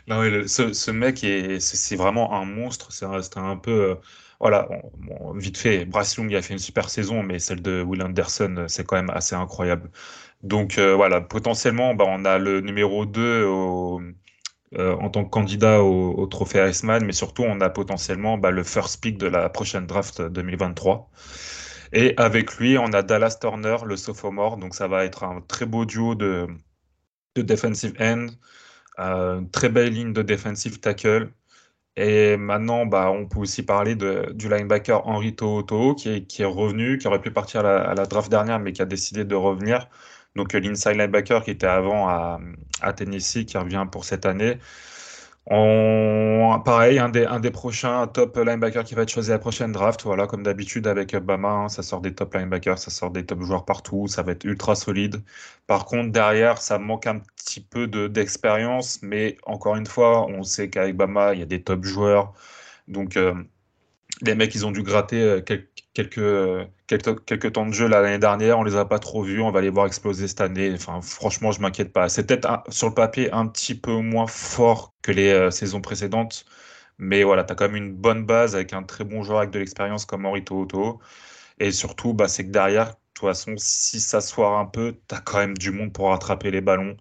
non, 0.08 0.24
ce, 0.48 0.72
ce, 0.72 0.90
mec, 0.90 1.24
c'est 1.60 1.94
vraiment 1.94 2.34
un 2.34 2.44
monstre. 2.44 2.90
C'est 2.90 3.04
un, 3.04 3.20
un, 3.36 3.56
peu. 3.56 3.94
Voilà, 4.42 4.68
vite 5.36 5.56
fait, 5.56 5.84
Bryce 5.84 6.16
Young 6.16 6.34
a 6.34 6.42
fait 6.42 6.52
une 6.54 6.58
super 6.58 6.90
saison, 6.90 7.22
mais 7.22 7.38
celle 7.38 7.62
de 7.62 7.80
Will 7.80 8.02
Anderson, 8.02 8.54
euh, 8.58 8.68
c'est 8.68 8.84
quand 8.84 8.96
même 8.96 9.10
assez 9.10 9.36
incroyable. 9.36 9.88
Donc 10.42 10.78
euh, 10.78 10.96
voilà, 10.96 11.20
potentiellement, 11.20 11.94
bah, 11.94 12.06
on 12.08 12.24
a 12.24 12.38
le 12.38 12.60
numéro 12.60 13.06
2 13.06 13.20
euh, 13.20 14.96
en 14.96 15.10
tant 15.10 15.24
que 15.24 15.30
candidat 15.30 15.82
au, 15.84 16.26
trophée 16.26 16.58
Iceman, 16.68 17.04
mais 17.04 17.12
surtout, 17.12 17.44
on 17.44 17.60
a 17.60 17.70
potentiellement 17.70 18.36
bah, 18.36 18.50
le 18.50 18.64
first 18.64 19.00
pick 19.00 19.16
de 19.18 19.28
la 19.28 19.48
prochaine 19.48 19.86
draft 19.86 20.20
2023. 20.20 21.10
Et 21.92 22.14
avec 22.16 22.56
lui, 22.56 22.78
on 22.78 22.92
a 22.92 23.02
Dallas 23.02 23.38
Turner, 23.40 23.76
le 23.86 23.96
sophomore, 23.96 24.56
donc 24.56 24.74
ça 24.74 24.88
va 24.88 25.04
être 25.04 25.24
un 25.24 25.40
très 25.42 25.66
beau 25.66 25.84
duo 25.84 26.16
de 26.16 26.48
defensive 27.36 27.94
end, 28.00 28.26
une 28.98 29.50
très 29.50 29.68
belle 29.68 29.92
ligne 29.92 30.12
de 30.12 30.22
defensive 30.22 30.80
tackle, 30.80 31.30
et 31.96 32.36
maintenant, 32.38 32.86
bah, 32.86 33.10
on 33.10 33.26
peut 33.26 33.40
aussi 33.40 33.62
parler 33.62 33.94
de, 33.94 34.32
du 34.34 34.48
linebacker 34.48 35.06
Henri 35.06 35.34
Toto 35.36 35.94
qui 35.94 36.08
est, 36.08 36.26
qui 36.26 36.42
est 36.42 36.46
revenu, 36.46 36.96
qui 36.98 37.06
aurait 37.06 37.20
pu 37.20 37.30
partir 37.30 37.64
à 37.66 37.94
la, 37.94 38.06
draft 38.06 38.30
dernière, 38.30 38.58
mais 38.60 38.72
qui 38.72 38.80
a 38.82 38.86
décidé 38.86 39.24
de 39.24 39.34
revenir. 39.34 39.88
Donc 40.34 40.54
l'inside 40.54 40.92
linebacker 40.92 41.44
qui 41.44 41.50
était 41.50 41.66
avant 41.66 42.08
à, 42.08 42.40
à 42.80 42.92
Tennessee, 42.94 43.44
qui 43.44 43.58
revient 43.58 43.86
pour 43.90 44.04
cette 44.06 44.24
année. 44.24 44.58
Pareil, 45.48 46.98
un 46.98 47.08
des, 47.08 47.24
un 47.26 47.40
des 47.40 47.50
prochains 47.50 48.06
top 48.06 48.36
linebackers 48.36 48.84
qui 48.84 48.94
va 48.94 49.02
être 49.02 49.08
choisi 49.10 49.30
à 49.30 49.34
la 49.34 49.38
prochaine 49.38 49.72
draft. 49.72 50.02
Voilà, 50.04 50.26
comme 50.26 50.42
d'habitude 50.42 50.86
avec 50.86 51.14
Obama, 51.14 51.48
hein, 51.50 51.68
ça 51.68 51.82
sort 51.82 52.00
des 52.00 52.14
top 52.14 52.34
linebackers, 52.34 52.78
ça 52.78 52.90
sort 52.90 53.10
des 53.10 53.24
top 53.26 53.42
joueurs 53.42 53.64
partout, 53.64 54.06
ça 54.06 54.22
va 54.22 54.32
être 54.32 54.44
ultra 54.44 54.74
solide. 54.74 55.22
Par 55.66 55.84
contre, 55.86 56.12
derrière, 56.12 56.58
ça 56.58 56.78
manque 56.78 57.06
un 57.06 57.18
petit 57.18 57.60
peu 57.60 57.86
d'expérience, 58.08 59.00
mais 59.02 59.36
encore 59.44 59.76
une 59.76 59.86
fois, 59.86 60.26
on 60.26 60.42
sait 60.44 60.70
qu'avec 60.70 60.96
Bama, 60.96 61.34
il 61.34 61.40
y 61.40 61.42
a 61.42 61.46
des 61.46 61.62
top 61.62 61.84
joueurs. 61.84 62.32
Donc, 62.88 63.16
euh, 63.16 63.34
les 64.22 64.34
mecs, 64.34 64.54
ils 64.54 64.66
ont 64.66 64.72
dû 64.72 64.82
gratter 64.82 65.22
euh, 65.22 65.40
quelques, 65.94 66.68
quelques, 66.86 67.24
quelques, 67.24 67.52
temps 67.52 67.66
de 67.66 67.72
jeu 67.72 67.88
l'année 67.88 68.18
dernière. 68.18 68.58
On 68.58 68.64
les 68.64 68.76
a 68.76 68.84
pas 68.84 68.98
trop 68.98 69.22
vus. 69.22 69.40
On 69.40 69.50
va 69.50 69.60
les 69.60 69.70
voir 69.70 69.86
exploser 69.86 70.28
cette 70.28 70.40
année. 70.40 70.72
Enfin, 70.74 71.00
franchement, 71.02 71.52
je 71.52 71.60
m'inquiète 71.60 71.92
pas. 71.92 72.08
C'est 72.08 72.26
peut-être 72.26 72.62
sur 72.68 72.88
le 72.88 72.94
papier 72.94 73.32
un 73.32 73.46
petit 73.46 73.74
peu 73.74 73.92
moins 73.92 74.26
fort 74.26 74.94
que 75.02 75.12
les 75.12 75.30
euh, 75.30 75.50
saisons 75.50 75.80
précédentes. 75.80 76.44
Mais 76.98 77.24
voilà, 77.24 77.44
tu 77.44 77.52
as 77.52 77.56
quand 77.56 77.66
même 77.68 77.76
une 77.76 77.94
bonne 77.94 78.24
base 78.26 78.54
avec 78.54 78.72
un 78.72 78.82
très 78.82 79.04
bon 79.04 79.22
joueur 79.22 79.38
avec 79.40 79.50
de 79.50 79.58
l'expérience 79.58 80.04
comme 80.06 80.26
Henri 80.26 80.44
Toto. 80.44 81.00
Et 81.58 81.72
surtout, 81.72 82.14
bah, 82.14 82.28
c'est 82.28 82.46
que 82.46 82.50
derrière, 82.52 82.90
de 82.90 82.94
toute 83.14 83.28
façon, 83.28 83.54
si 83.58 84.00
ça 84.00 84.20
soire 84.20 84.58
un 84.58 84.66
peu, 84.66 84.96
tu 85.08 85.14
as 85.14 85.20
quand 85.20 85.38
même 85.38 85.56
du 85.56 85.70
monde 85.70 85.92
pour 85.92 86.08
rattraper 86.10 86.50
les 86.50 86.60
ballons. 86.60 86.96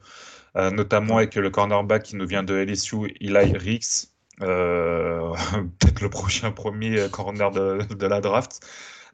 Euh, 0.57 0.69
notamment 0.71 1.17
avec 1.17 1.35
le 1.35 1.49
cornerback 1.49 2.03
qui 2.03 2.15
nous 2.17 2.27
vient 2.27 2.43
de 2.43 2.53
LSU, 2.55 3.15
Eli 3.21 3.57
Ricks. 3.57 4.10
Euh, 4.41 5.33
peut-être 5.79 6.01
le 6.01 6.09
prochain 6.09 6.51
premier 6.51 7.09
corner 7.09 7.51
de, 7.51 8.05
la 8.05 8.21
draft. 8.21 8.61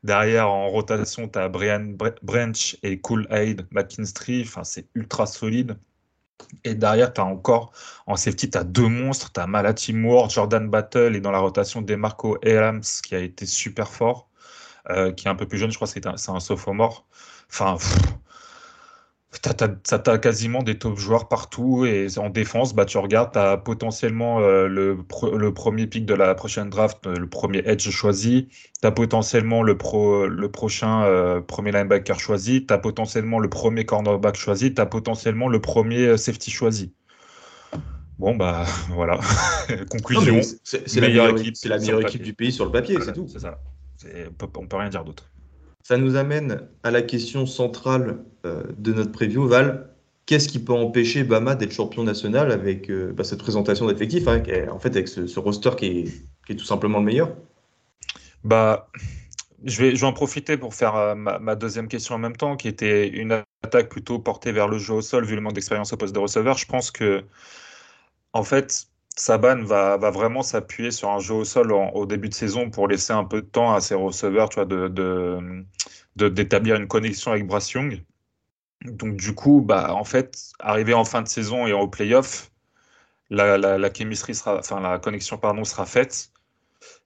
Derrière, 0.04 0.50
en 0.50 0.70
rotation, 0.70 1.28
tu 1.28 1.40
as 1.40 1.50
Brian 1.50 1.96
Branch 2.22 2.78
et 2.84 3.00
Cool 3.00 3.28
Aid 3.32 3.68
McKinstry. 3.72 4.44
Enfin, 4.44 4.64
c'est 4.64 4.88
ultra 4.96 5.26
solide. 5.26 5.78
Et 6.64 6.76
derrière, 6.76 7.14
tu 7.14 7.22
as 7.22 7.26
encore 7.26 7.72
en 8.06 8.16
safety, 8.16 8.50
tu 8.50 8.58
as 8.58 8.64
deux 8.64 8.88
monstres. 8.88 9.32
Tu 9.34 9.40
as 9.40 9.94
Moore, 9.94 10.30
Jordan 10.30 10.70
Battle 10.70 11.16
et 11.16 11.22
dans 11.22 11.32
la 11.32 11.40
rotation, 11.40 11.82
Demarco 11.82 12.38
Elams 12.42 12.84
qui 13.04 13.16
a 13.16 13.20
été 13.20 13.46
super 13.46 13.90
fort, 13.90 14.30
euh, 14.90 15.12
qui 15.12 15.28
est 15.28 15.32
un 15.32 15.36
peu 15.36 15.48
plus 15.48 15.58
jeune, 15.58 15.72
je 15.72 15.76
crois 15.76 15.88
que 15.88 15.94
c'est 15.94 16.06
un, 16.06 16.14
un 16.14 16.40
sophomore. 16.40 17.08
Enfin, 17.50 17.78
ça 19.46 20.02
as 20.06 20.18
quasiment 20.18 20.64
des 20.64 20.78
top 20.78 20.98
joueurs 20.98 21.28
partout 21.28 21.86
et 21.86 22.08
en 22.18 22.30
défense, 22.30 22.74
bah, 22.74 22.86
tu 22.86 22.98
regardes, 22.98 23.34
tu 23.34 23.40
as 23.40 23.58
potentiellement 23.58 24.40
euh, 24.40 24.68
le, 24.68 24.98
le, 25.34 25.54
premier 25.54 25.88
pick 25.88 26.06
de 26.06 26.14
la 26.14 26.34
prochaine 26.36 26.70
draft, 26.70 27.06
euh, 27.06 27.16
le 27.16 27.28
premier 27.28 27.60
edge 27.66 27.90
choisi, 27.90 28.48
tu 28.82 28.88
as 28.88 28.92
potentiellement 28.92 29.64
le, 29.64 29.78
pro, 29.78 30.28
le 30.28 30.52
prochain 30.52 31.04
euh, 31.04 31.42
premier 31.42 31.72
linebacker 31.72 32.20
choisi, 32.20 32.66
tu 32.66 32.74
as 32.74 32.78
potentiellement 32.78 33.40
le 33.40 33.50
premier 33.50 33.86
cornerback 33.86 34.36
choisi, 34.36 34.74
tu 34.74 34.82
as 34.82 34.86
potentiellement 34.86 35.48
le 35.48 35.60
premier 35.60 36.18
safety 36.18 36.52
choisi. 36.52 36.94
Bon, 38.20 38.36
bah 38.36 38.66
voilà. 38.90 39.20
Conclusion. 39.90 40.42
C'est 40.64 40.96
la 40.96 41.08
meilleure 41.08 41.38
équipe, 41.38 41.56
la 41.66 41.78
meilleure 41.78 42.02
équipe 42.02 42.24
du 42.24 42.34
pays 42.34 42.52
sur 42.52 42.66
le 42.66 42.72
papier, 42.72 42.98
c'est 43.02 43.14
tout. 43.14 43.28
C'est 43.28 43.40
ça. 43.40 43.60
On 44.58 44.68
peut 44.68 44.78
rien 44.78 44.90
dire 44.90 45.04
d'autre. 45.04 45.30
Ça 45.88 45.96
nous 45.96 46.18
amène 46.18 46.68
à 46.84 46.92
la 46.92 47.02
question 47.02 47.46
centrale 47.46 48.18
euh, 48.46 48.62
de 48.78 48.92
notre 48.92 49.14
preview, 49.14 49.48
Val. 49.48 49.88
Qu'est-ce 50.26 50.50
qui 50.50 50.60
peut 50.60 50.74
empêcher 50.74 51.24
Bama 51.24 51.56
d'être 51.56 51.72
champion 51.72 52.04
national 52.04 52.52
avec 52.52 52.90
euh, 52.90 53.14
bah, 53.14 53.24
cette 53.24 53.40
présentation 53.40 53.88
d'effectifs, 53.88 54.28
hein, 54.28 54.44
en 54.70 54.80
fait 54.80 54.90
avec 54.90 55.08
ce, 55.08 55.40
roster 55.40 55.70
qui 55.78 56.14
est, 56.50 56.56
tout 56.56 56.66
simplement 56.66 57.00
le 57.00 57.06
meilleur? 57.06 57.34
Bah, 58.44 58.90
je 59.64 59.82
vais, 59.82 59.96
je 59.96 60.06
en 60.06 60.12
profiter 60.12 60.58
pour 60.58 60.76
faire 60.76 60.94
euh, 60.98 61.16
ma, 61.16 61.56
deuxième 61.56 61.88
question 61.88 62.16
en 62.16 62.20
même 62.20 62.36
temps, 62.36 62.58
qui 62.58 62.68
était 62.68 63.08
une 63.08 63.42
attaque 63.64 63.88
plutôt 63.88 64.20
portée 64.20 64.52
vers 64.52 64.68
le 64.68 64.80
jeu 64.80 64.96
au 64.96 65.02
sol, 65.02 65.24
vu 65.24 65.36
le 65.36 65.42
manque 65.42 65.54
d'expérience 65.54 65.94
au 65.94 65.96
poste 65.96 66.14
de 66.14 66.20
receveur. 66.20 66.58
Je 66.58 66.66
pense 66.66 66.92
que, 66.92 67.24
en 68.34 68.44
fait, 68.44 68.88
Saban 69.16 69.64
va, 69.64 69.96
va 69.96 70.12
vraiment 70.12 70.44
s'appuyer 70.44 70.92
sur 70.92 71.12
un 71.12 71.20
jeu 71.20 71.36
au 71.36 71.46
sol 71.46 71.72
au 71.72 72.06
début 72.06 72.28
de 72.28 72.34
saison 72.34 72.70
pour 72.72 72.90
laisser 72.90 73.14
un 73.14 73.24
peu 73.24 73.42
de 73.42 73.48
temps 73.48 73.74
à 73.74 73.80
ses 73.80 73.96
receveurs, 73.96 74.50
tu 74.50 74.56
vois, 74.56 74.66
de- 74.66 75.64
d'établir 76.26 76.76
une 76.76 76.88
connexion 76.88 77.32
avec 77.32 77.48
Bryce 77.48 77.72
Young. 77.72 78.04
Donc, 78.86 79.18
du 79.18 79.36
coup, 79.36 79.62
bah, 79.62 79.94
en 79.96 80.04
fait, 80.06 80.38
arrivé 80.60 80.94
en 80.94 81.06
fin 81.06 81.22
de 81.22 81.28
saison 81.28 81.68
et 81.68 81.74
au 81.74 81.88
playoff, 81.88 82.52
la, 83.30 83.58
la, 83.58 83.94
sera, 83.96 84.60
enfin, 84.60 84.82
la 84.82 85.00
connexion, 85.00 85.38
pardon, 85.38 85.64
sera 85.66 85.86
faite. 85.86 86.32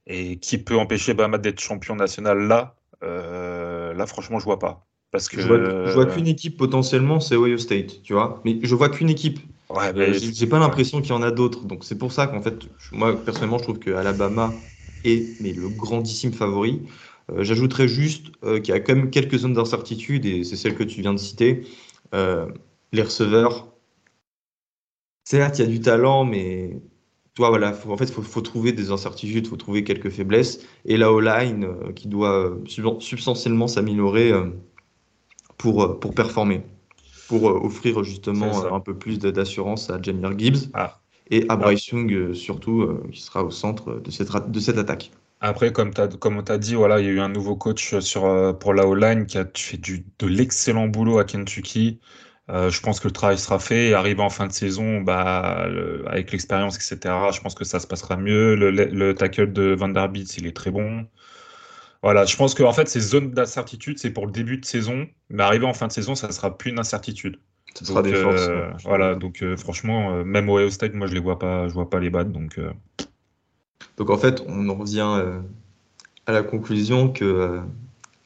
Et 0.06 0.38
qui 0.40 0.58
peut 0.58 0.76
empêcher 0.76 1.14
Bama 1.14 1.38
d'être 1.38 1.60
champion 1.60 1.96
national 1.96 2.40
là? 2.48 2.76
Euh, 3.04 3.94
là, 3.94 4.06
franchement, 4.06 4.38
je 4.38 4.44
vois 4.44 4.58
pas. 4.58 4.86
Parce 5.10 5.28
que, 5.28 5.40
Je 5.40 5.46
vois, 5.46 5.58
je 5.84 5.92
vois 5.94 6.06
qu'une 6.06 6.26
équipe 6.26 6.56
potentiellement, 6.58 7.18
c'est 7.20 7.36
Ohio 7.36 7.56
State, 7.58 8.02
tu 8.02 8.12
vois. 8.12 8.40
Mais 8.44 8.58
je 8.62 8.74
vois 8.74 8.90
qu'une 8.90 9.08
équipe. 9.10 9.38
ouais, 9.70 9.92
mais- 9.94 10.12
j'ai 10.12 10.46
pas 10.46 10.58
l'impression 10.58 11.00
qu'il 11.00 11.10
y 11.10 11.14
en 11.14 11.22
a 11.22 11.30
d'autres. 11.30 11.64
Donc 11.64 11.84
c'est 11.84 11.96
pour 11.98 12.12
ça 12.12 12.26
qu'en 12.26 12.42
fait, 12.42 12.68
moi 12.92 13.24
personnellement, 13.24 13.58
je 13.58 13.62
trouve 13.64 13.78
que 13.78 13.90
Alabama 13.92 14.70
est 15.04 15.36
mais 15.40 15.52
le 15.52 15.68
grandissime 15.70 16.32
favori. 16.34 16.82
Euh, 17.32 17.42
j'ajouterais 17.44 17.88
juste 17.88 18.26
euh, 18.44 18.60
qu'il 18.60 18.74
y 18.74 18.76
a 18.76 18.80
quand 18.80 18.94
même 18.94 19.10
quelques 19.10 19.38
zones 19.38 19.54
d'incertitude 19.54 20.24
et 20.26 20.44
c'est 20.44 20.56
celle 20.56 20.74
que 20.74 20.84
tu 20.84 21.00
viens 21.00 21.12
de 21.14 21.18
citer. 21.18 21.62
Euh, 22.14 22.46
les 22.92 23.02
receveurs, 23.02 23.68
certes, 25.24 25.58
il 25.58 25.62
y 25.62 25.64
a 25.64 25.70
du 25.70 25.80
talent, 25.80 26.24
mais 26.24 26.80
toi, 27.34 27.48
voilà, 27.48 27.72
faut- 27.72 27.90
en 27.92 27.96
fait, 27.96 28.04
il 28.04 28.12
faut, 28.12 28.22
faut 28.22 28.40
trouver 28.42 28.72
des 28.72 28.90
incertitudes, 28.90 29.46
il 29.46 29.48
faut 29.48 29.56
trouver 29.56 29.84
quelques 29.84 30.10
faiblesses. 30.10 30.66
Et 30.84 30.96
la 30.96 31.10
O-line 31.12 31.66
qui 31.94 32.08
doit 32.08 32.58
sub- 32.66 33.00
substantiellement 33.00 33.68
s'améliorer 33.68 34.32
pour, 35.56 35.98
pour 36.00 36.14
performer, 36.14 36.62
pour 37.28 37.44
offrir 37.44 38.02
justement 38.04 38.72
un 38.74 38.80
peu 38.80 38.94
plus 38.96 39.18
d'assurance 39.18 39.90
à 39.90 40.00
Jamir 40.02 40.38
Gibbs 40.38 40.70
Ah. 40.74 41.00
et 41.30 41.46
à 41.48 41.56
Bryce 41.56 41.86
Young 41.88 42.34
surtout, 42.34 42.82
euh, 42.82 43.02
qui 43.12 43.20
sera 43.22 43.44
au 43.44 43.50
centre 43.50 44.00
de 44.00 44.10
cette, 44.10 44.28
de 44.50 44.60
cette 44.60 44.78
attaque. 44.78 45.12
Après, 45.42 45.72
comme 45.72 45.92
tu 45.92 46.00
comme 46.18 46.38
on 46.38 46.42
t'a 46.42 46.56
dit, 46.58 46.74
voilà, 46.74 47.00
il 47.00 47.06
y 47.06 47.08
a 47.08 47.12
eu 47.12 47.20
un 47.20 47.28
nouveau 47.28 47.56
coach 47.56 47.98
sur, 48.00 48.24
euh, 48.26 48.52
pour 48.54 48.74
la 48.74 48.86
O-line 48.86 49.26
qui 49.26 49.38
a 49.38 49.44
fait 49.54 49.76
du, 49.76 50.06
de 50.20 50.26
l'excellent 50.26 50.86
boulot 50.88 51.18
à 51.18 51.24
Kentucky. 51.24 52.00
Euh, 52.50 52.70
je 52.70 52.80
pense 52.80 53.00
que 53.00 53.08
le 53.08 53.12
travail 53.12 53.38
sera 53.38 53.58
fait. 53.58 53.88
Et 53.88 53.94
arrivé 53.94 54.22
en 54.22 54.30
fin 54.30 54.46
de 54.46 54.52
saison, 54.52 55.00
bah, 55.02 55.66
le- 55.68 56.04
avec 56.08 56.32
l'expérience, 56.32 56.76
etc., 56.76 57.32
je 57.32 57.40
pense 57.40 57.54
que 57.56 57.64
ça 57.64 57.80
se 57.80 57.86
passera 57.88 58.16
mieux. 58.16 58.54
Le, 58.54 58.70
le, 58.70 58.84
le 58.86 59.14
tackle 59.14 59.52
de 59.52 59.74
Vanderbilt, 59.74 60.36
il 60.38 60.46
est 60.46 60.56
très 60.56 60.70
bon. 60.70 61.06
Voilà, 62.02 62.24
je 62.26 62.36
pense 62.36 62.54
que 62.54 62.62
en 62.64 62.72
fait, 62.72 62.88
ces 62.88 63.00
zones 63.00 63.30
d'incertitude, 63.32 63.98
c'est 63.98 64.10
pour 64.12 64.26
le 64.26 64.32
début 64.32 64.58
de 64.58 64.64
saison. 64.64 65.06
Mais 65.30 65.42
arrivé 65.44 65.66
en 65.66 65.74
fin 65.74 65.86
de 65.88 65.92
saison, 65.92 66.14
ça 66.14 66.30
sera 66.32 66.56
plus 66.58 66.70
une 66.72 66.78
incertitude. 66.80 67.38
Ce 67.74 67.84
sera 67.84 68.02
Donc, 68.02 68.02
des 68.02 68.14
forces. 68.14 68.52
euh, 68.54 68.70
voilà, 68.84 69.14
donc 69.16 69.42
euh, 69.42 69.56
franchement, 69.56 70.12
euh, 70.16 70.24
même 70.24 70.48
au 70.48 70.58
Ohio 70.58 70.70
State, 70.70 70.94
moi, 70.94 71.06
je 71.06 71.14
les 71.14 71.20
vois 71.20 71.38
pas, 71.38 71.68
je 71.68 71.74
vois 71.74 71.90
pas 71.90 72.00
les 72.00 72.10
battre. 72.10 72.30
Donc, 72.30 72.58
euh, 72.58 72.72
Donc 73.96 74.10
en 74.10 74.18
fait, 74.18 74.42
on 74.46 74.68
en 74.68 74.74
revient 74.74 75.16
euh, 75.18 75.40
à 76.26 76.32
la 76.32 76.42
conclusion 76.42 77.12
que 77.12 77.24
euh, 77.24 77.60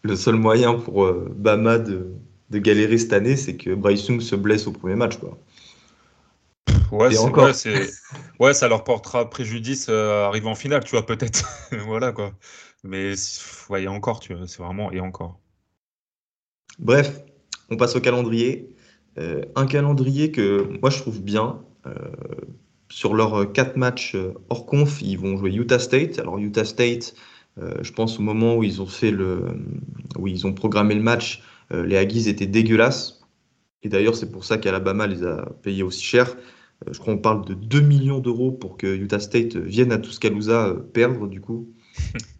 le 0.02 0.16
seul 0.16 0.37
moyen 0.37 0.75
pour 0.75 1.04
euh, 1.04 1.32
Bama 1.37 1.78
de, 1.78 2.12
de 2.50 2.58
galérer 2.58 2.99
cette 2.99 3.12
année, 3.12 3.37
c'est 3.37 3.56
que 3.56 3.75
Bryce 3.75 4.06
Young 4.06 4.20
se 4.20 4.37
blesse 4.37 4.66
au 4.66 4.73
premier 4.73 4.94
match. 4.94 5.16
Quoi. 5.18 5.38
Ouais, 6.92 7.12
c'est, 7.12 7.18
encore. 7.18 7.46
ouais, 7.46 7.52
c'est, 7.52 7.90
ouais, 8.38 8.54
ça 8.54 8.68
leur 8.68 8.85
portera 8.85 9.28
préjudice 9.28 9.87
euh, 9.88 10.26
arrivé 10.26 10.46
en 10.46 10.54
finale, 10.54 10.85
tu 10.85 10.92
vois, 10.92 11.04
peut-être. 11.04 11.44
Voilà, 11.87 12.12
quoi. 12.12 12.32
Mais, 12.85 13.14
ouais, 13.70 13.82
et 13.82 13.88
encore, 13.88 14.20
tu 14.20 14.35
vois, 14.35 14.46
c'est 14.46 14.62
vraiment, 14.62 14.92
et 14.92 15.00
encore. 15.00 15.40
Bref, 16.78 17.20
on 17.70 17.76
passe 17.76 17.96
au 17.96 18.00
calendrier. 18.00 18.75
Euh, 19.18 19.42
un 19.54 19.66
calendrier 19.66 20.30
que 20.30 20.78
moi 20.80 20.90
je 20.90 20.99
trouve 20.99 21.23
bien. 21.23 21.62
Euh, 21.87 21.92
sur 22.88 23.14
leurs 23.14 23.35
euh, 23.35 23.45
quatre 23.47 23.76
matchs 23.76 24.14
euh, 24.14 24.35
hors 24.49 24.66
conf, 24.66 25.00
ils 25.02 25.19
vont 25.19 25.37
jouer 25.37 25.52
Utah 25.52 25.78
State. 25.78 26.19
Alors 26.19 26.38
Utah 26.38 26.64
State, 26.64 27.14
euh, 27.61 27.75
je 27.83 27.93
pense 27.93 28.19
au 28.19 28.23
moment 28.23 28.57
où 28.57 28.62
ils 28.62 28.81
ont 28.83 28.87
fait 28.87 29.11
le, 29.11 29.45
où 30.19 30.28
ils 30.28 30.47
ont 30.47 30.52
programmé 30.52 30.95
le 30.95 31.02
match, 31.02 31.43
les 31.73 31.97
Aggies 31.97 32.28
étaient 32.28 32.47
dégueulasses. 32.47 33.26
Et 33.83 33.88
d'ailleurs, 33.88 34.14
c'est 34.14 34.31
pour 34.31 34.45
ça 34.45 34.57
qu'Alabama 34.57 35.09
les 35.09 35.25
a 35.25 35.47
payés 35.62 35.83
aussi 35.83 36.05
cher. 36.05 36.37
Je 36.88 36.96
crois 36.96 37.14
qu'on 37.14 37.20
parle 37.20 37.44
de 37.44 37.55
2 37.55 37.81
millions 37.81 38.20
d'euros 38.20 38.53
pour 38.53 38.77
que 38.77 38.87
Utah 38.87 39.18
State 39.18 39.57
vienne 39.57 39.90
à 39.90 39.99
Tuscaloosa 39.99 40.77
perdre 40.92 41.27
du 41.27 41.40
coup. 41.40 41.68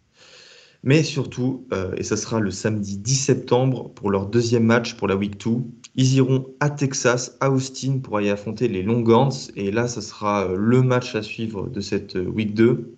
Mais 0.87 1.03
surtout, 1.03 1.67
euh, 1.73 1.93
et 1.97 2.03
ça 2.03 2.15
sera 2.15 2.39
le 2.39 2.49
samedi 2.49 2.97
10 2.97 3.15
septembre 3.15 3.93
pour 3.93 4.09
leur 4.09 4.25
deuxième 4.25 4.63
match 4.63 4.95
pour 4.95 5.09
la 5.09 5.17
Week 5.17 5.37
2, 5.37 5.57
ils 5.95 6.13
iront 6.13 6.55
à 6.61 6.69
Texas, 6.69 7.35
à 7.41 7.51
Austin, 7.51 7.99
pour 7.99 8.15
aller 8.15 8.29
affronter 8.29 8.69
les 8.69 8.83
Longhorns. 8.83 9.51
Et 9.57 9.69
là, 9.69 9.89
ça 9.89 9.99
sera 9.99 10.45
euh, 10.45 10.55
le 10.55 10.81
match 10.83 11.13
à 11.13 11.21
suivre 11.23 11.67
de 11.67 11.81
cette 11.81 12.15
euh, 12.15 12.23
Week 12.23 12.53
2. 12.53 12.95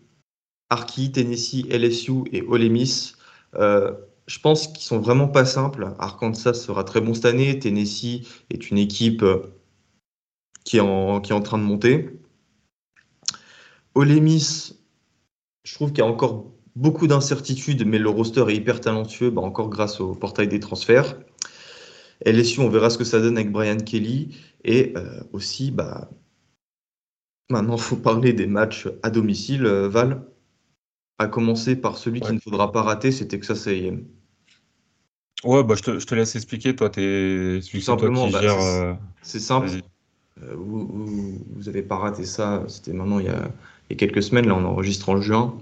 Arky, 0.69 1.11
Tennessee, 1.11 1.65
LSU 1.71 2.25
et 2.31 2.43
Ole 2.43 2.69
Miss. 2.69 3.17
Je 3.55 4.39
pense 4.43 4.67
qu'ils 4.67 4.83
sont 4.83 4.99
vraiment 4.99 5.27
pas 5.27 5.45
simples. 5.45 5.87
Arkansas 5.97 6.53
sera 6.53 6.83
très 6.83 7.01
bon 7.01 7.15
cette 7.15 7.25
année. 7.25 7.57
Tennessee 7.57 8.21
est 8.51 8.69
une 8.69 8.77
équipe 8.77 9.25
qui 10.63 10.77
est 10.77 10.81
en, 10.81 11.21
qui 11.21 11.31
est 11.31 11.35
en 11.35 11.41
train 11.41 11.57
de 11.57 11.63
monter. 11.63 12.11
Ole 13.95 14.21
Miss, 14.21 14.75
je 15.63 15.73
trouve 15.73 15.89
qu'il 15.89 16.03
y 16.03 16.07
a 16.07 16.11
encore 16.11 16.51
beaucoup 16.79 17.07
d'incertitudes, 17.07 17.85
mais 17.85 17.99
le 17.99 18.09
roster 18.09 18.45
est 18.49 18.55
hyper 18.55 18.79
talentueux, 18.79 19.29
bah, 19.29 19.41
encore 19.41 19.69
grâce 19.69 19.99
au 19.99 20.15
portail 20.15 20.47
des 20.47 20.59
transferts. 20.59 21.17
LSU, 22.25 22.61
on 22.61 22.69
verra 22.69 22.89
ce 22.89 22.97
que 22.97 23.03
ça 23.03 23.19
donne 23.19 23.37
avec 23.37 23.51
Brian 23.51 23.77
Kelly. 23.77 24.35
Et 24.63 24.93
euh, 24.97 25.21
aussi, 25.33 25.71
bah, 25.71 26.09
maintenant, 27.49 27.75
il 27.75 27.81
faut 27.81 27.95
parler 27.97 28.33
des 28.33 28.47
matchs 28.47 28.87
à 29.03 29.09
domicile, 29.09 29.65
euh, 29.65 29.87
Val. 29.89 30.23
À 31.17 31.27
commencer 31.27 31.75
par 31.75 31.97
celui 31.97 32.21
Ouais. 32.21 32.27
qu'il 32.27 32.35
ne 32.35 32.39
faudra 32.39 32.71
pas 32.71 32.81
rater, 32.81 33.11
c'est 33.11 33.27
Texas 33.27 33.67
A&M. 33.67 34.05
Ouais, 35.43 35.63
bah, 35.63 35.75
je 35.75 35.81
te, 35.83 35.99
je 35.99 36.05
te 36.05 36.15
laisse 36.15 36.35
expliquer, 36.35 36.75
toi, 36.75 36.89
t'es, 36.89 37.59
c'est 37.61 37.71
toi 37.79 37.81
simplement, 37.81 38.25
qui 38.27 38.33
bah, 38.33 38.39
c'est- 38.41 38.81
euh, 38.81 38.93
C'est 39.21 39.39
simple. 39.39 39.67
Euh, 40.41 40.55
vous, 40.55 40.87
vous, 40.87 41.45
vous 41.55 41.69
avez 41.69 41.81
pas 41.81 41.97
raté 41.97 42.23
ça. 42.25 42.63
C'était 42.67 42.93
maintenant 42.93 43.19
il 43.19 43.25
y, 43.25 43.29
a, 43.29 43.51
il 43.89 43.93
y 43.93 43.93
a 43.93 43.97
quelques 43.97 44.23
semaines. 44.23 44.47
Là, 44.47 44.55
on 44.55 44.63
enregistre 44.63 45.09
en 45.09 45.19
juin. 45.21 45.57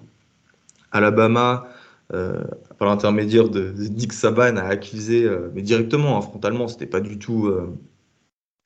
Alabama, 0.91 1.67
euh, 2.13 2.43
par 2.79 2.87
l'intermédiaire 2.87 3.49
de, 3.49 3.73
Nick 3.89 4.13
Saban, 4.13 4.55
a 4.55 4.63
accusé, 4.63 5.25
euh, 5.25 5.49
mais 5.53 5.61
directement, 5.61 6.17
hein, 6.17 6.21
frontalement, 6.21 6.67
c'était 6.67 6.85
pas 6.85 7.01
du 7.01 7.19
tout, 7.19 7.47
euh, 7.47 7.77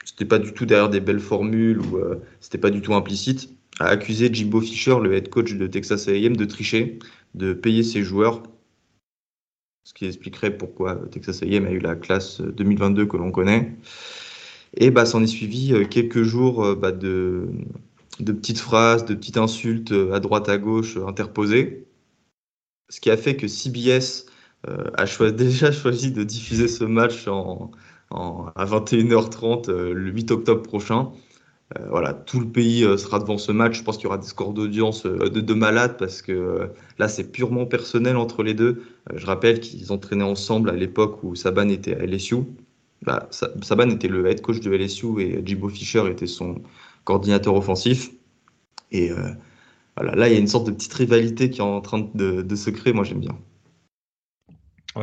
c'était 0.05 0.25
pas 0.25 0.37
du 0.37 0.53
tout 0.53 0.65
derrière 0.65 0.89
des 0.89 0.99
belles 0.99 1.19
formules 1.19 1.79
ou 1.79 1.99
c'était 2.39 2.57
pas 2.57 2.69
du 2.69 2.81
tout 2.81 2.93
implicite, 2.93 3.49
a 3.79 3.85
accusé 3.85 4.31
Jimbo 4.31 4.61
Fisher, 4.61 4.95
le 5.01 5.13
head 5.13 5.29
coach 5.29 5.53
de 5.53 5.67
Texas 5.67 6.07
A&M, 6.07 6.35
de 6.35 6.45
tricher, 6.45 6.99
de 7.35 7.53
payer 7.53 7.83
ses 7.83 8.03
joueurs. 8.03 8.43
Ce 9.83 9.93
qui 9.93 10.05
expliquerait 10.05 10.55
pourquoi 10.55 10.95
Texas 11.11 11.41
A&M 11.41 11.65
a 11.65 11.71
eu 11.71 11.79
la 11.79 11.95
classe 11.95 12.41
2022 12.41 13.05
que 13.07 13.17
l'on 13.17 13.31
connaît. 13.31 13.75
Et 14.77 14.91
bah, 14.91 15.05
s'en 15.05 15.23
est 15.23 15.27
suivi 15.27 15.73
quelques 15.89 16.23
jours 16.23 16.75
bah, 16.75 16.91
de, 16.91 17.47
petites 18.17 18.59
phrases, 18.59 19.05
de 19.05 19.15
petites 19.15 19.37
insultes 19.37 19.93
à 20.13 20.19
droite 20.19 20.49
à 20.49 20.57
gauche 20.57 20.97
interposées. 21.07 21.85
Ce 22.91 23.01
qui 23.01 23.09
a 23.09 23.17
fait 23.17 23.35
que 23.37 23.47
CBS 23.47 24.27
euh, 24.69 24.91
a 24.95 25.31
déjà 25.31 25.71
choisi 25.71 26.11
de 26.11 26.23
diffuser 26.23 26.67
ce 26.67 26.83
match 26.83 27.27
à 27.27 28.65
21h30 28.65 29.69
euh, 29.69 29.93
le 29.93 30.11
8 30.11 30.31
octobre 30.31 30.61
prochain. 30.61 31.11
Euh, 31.79 31.87
voilà, 31.89 32.13
tout 32.13 32.39
le 32.41 32.47
pays 32.47 32.83
sera 32.97 33.19
devant 33.19 33.37
ce 33.39 33.51
match. 33.53 33.77
Je 33.79 33.83
pense 33.83 33.97
qu'il 33.97 34.05
y 34.05 34.07
aura 34.07 34.17
des 34.19 34.27
scores 34.27 34.53
d'audience 34.53 35.05
de, 35.05 35.41
de 35.41 35.53
malades 35.55 35.97
parce 35.97 36.21
que 36.21 36.69
là, 36.99 37.07
c'est 37.09 37.31
purement 37.31 37.65
personnel 37.65 38.17
entre 38.17 38.43
les 38.43 38.53
deux. 38.53 38.83
Je 39.15 39.25
rappelle 39.25 39.59
qu'ils 39.61 39.91
entraînaient 39.93 40.23
ensemble 40.23 40.69
à 40.69 40.75
l'époque 40.75 41.23
où 41.23 41.35
Saban 41.35 41.69
était 41.69 41.95
à 41.95 42.05
LSU. 42.05 42.37
Sa- 43.31 43.51
Saban 43.63 43.89
était 43.89 44.09
le 44.09 44.27
head 44.27 44.41
coach 44.41 44.59
de 44.61 44.71
LSU 44.71 45.21
et 45.21 45.41
Jimbo 45.45 45.69
Fisher 45.69 46.09
était 46.11 46.27
son 46.27 46.61
coordinateur 47.05 47.55
offensif. 47.55 48.11
Et 48.91 49.11
voilà, 49.97 50.15
là, 50.15 50.27
il 50.29 50.33
y 50.33 50.37
a 50.37 50.39
une 50.39 50.47
sorte 50.47 50.67
de 50.67 50.71
petite 50.71 50.93
rivalité 50.93 51.49
qui 51.49 51.59
est 51.59 51.63
en 51.63 51.81
train 51.81 52.09
de, 52.13 52.55
se 52.55 52.69
créer. 52.69 52.93
Moi, 52.93 53.03
j'aime 53.03 53.19
bien. 53.19 53.37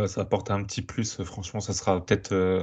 Ça 0.07 0.23
apporte 0.23 0.51
un 0.51 0.63
petit 0.65 0.83
plus. 0.83 1.23
Franchement, 1.25 1.61
ça 1.61 1.73
sera 1.73 2.05
peut-être 2.05 2.33
euh, 2.33 2.63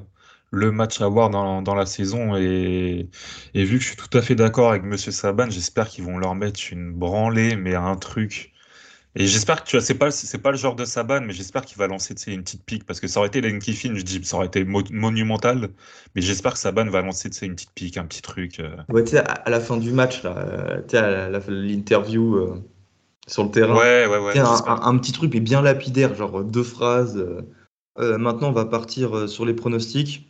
le 0.52 0.72
match 0.72 1.02
à 1.02 1.08
voir 1.08 1.30
dans, 1.30 1.62
dans 1.62 1.76
la 1.76 1.86
saison. 1.86 2.36
Et, 2.36 3.10
et 3.54 3.64
vu 3.64 3.78
que 3.78 3.84
je 3.84 3.90
suis 3.90 3.98
tout 3.98 4.16
à 4.18 4.22
fait 4.22 4.36
d'accord 4.36 4.70
avec 4.72 4.84
Monsieur 4.84 5.12
Saban, 5.12 5.50
j'espère 5.50 5.90
qu'ils 5.90 6.04
vont 6.04 6.18
leur 6.18 6.36
mettre 6.36 6.60
une 6.72 6.92
branlée, 6.92 7.56
mais 7.56 7.76
un 7.76 7.96
truc. 7.96 8.54
Et 9.17 9.28
j'espère 9.28 9.63
que 9.63 9.69
tu 9.69 9.78
vois, 9.78 9.86
c'est 9.86 9.95
pas, 9.95 10.12
c'est 10.12 10.38
pas 10.39 10.51
le 10.51 10.58
genre 10.58 10.75
de 10.75 10.84
Saban, 10.84 11.21
mais 11.21 11.32
j'espère 11.34 11.63
qu'il 11.63 11.78
va 11.78 11.88
lancer 11.88 12.13
une 12.28 12.43
petite 12.43 12.65
pique. 12.65 12.86
Parce 12.86 12.99
que 12.99 13.08
ça 13.08 13.19
aurait 13.19 13.30
été 13.30 13.39
Lane 13.39 13.60
Kiffin, 13.60 13.95
je 13.95 14.01
dis, 14.01 14.23
ça 14.25 14.36
aurait 14.38 14.47
été 14.47 14.65
mo- 14.65 14.84
monumental. 14.91 15.69
Mais 16.15 16.21
j'espère 16.21 16.54
que 16.54 16.60
Saban 16.60 16.86
va 16.89 17.01
lancer 17.01 17.30
une 17.45 17.56
petite 17.56 17.71
pique, 17.73 17.97
un 17.97 18.06
petit 18.06 18.21
truc. 18.21 18.60
euh. 18.60 18.75
Ouais, 18.89 19.04
tu 19.06 19.12
sais, 19.12 19.19
à, 19.19 19.23
à 19.32 19.49
la 19.49 19.62
fin 19.62 19.78
du 19.78 19.91
match, 19.93 20.23
là, 20.23 20.38
euh, 20.38 20.82
tu 20.82 20.91
sais, 20.91 20.97
à 20.97 21.30
l'interview 21.30 22.36
euh, 22.36 22.62
sur 23.28 23.45
le 23.45 23.51
terrain. 23.51 23.75
Ouais, 23.75 24.06
ouais, 24.08 24.17
ouais. 24.19 24.38
un, 24.38 24.45
j'espère. 24.45 24.84
un- 24.84 24.89
un 24.95 24.97
petit 24.97 25.13
truc 25.13 25.34
mais 25.34 25.39
bien 25.39 25.62
lapidaire, 25.62 26.13
genre 26.15 26.43
deux 26.43 26.63
phrases. 26.63 27.17
euh, 27.99 28.17
maintenant, 28.17 28.49
on 28.49 28.54
va 28.54 28.65
partir 28.65 29.30
sur 29.30 29.45
les 29.45 29.54
pronostics. 29.54 30.28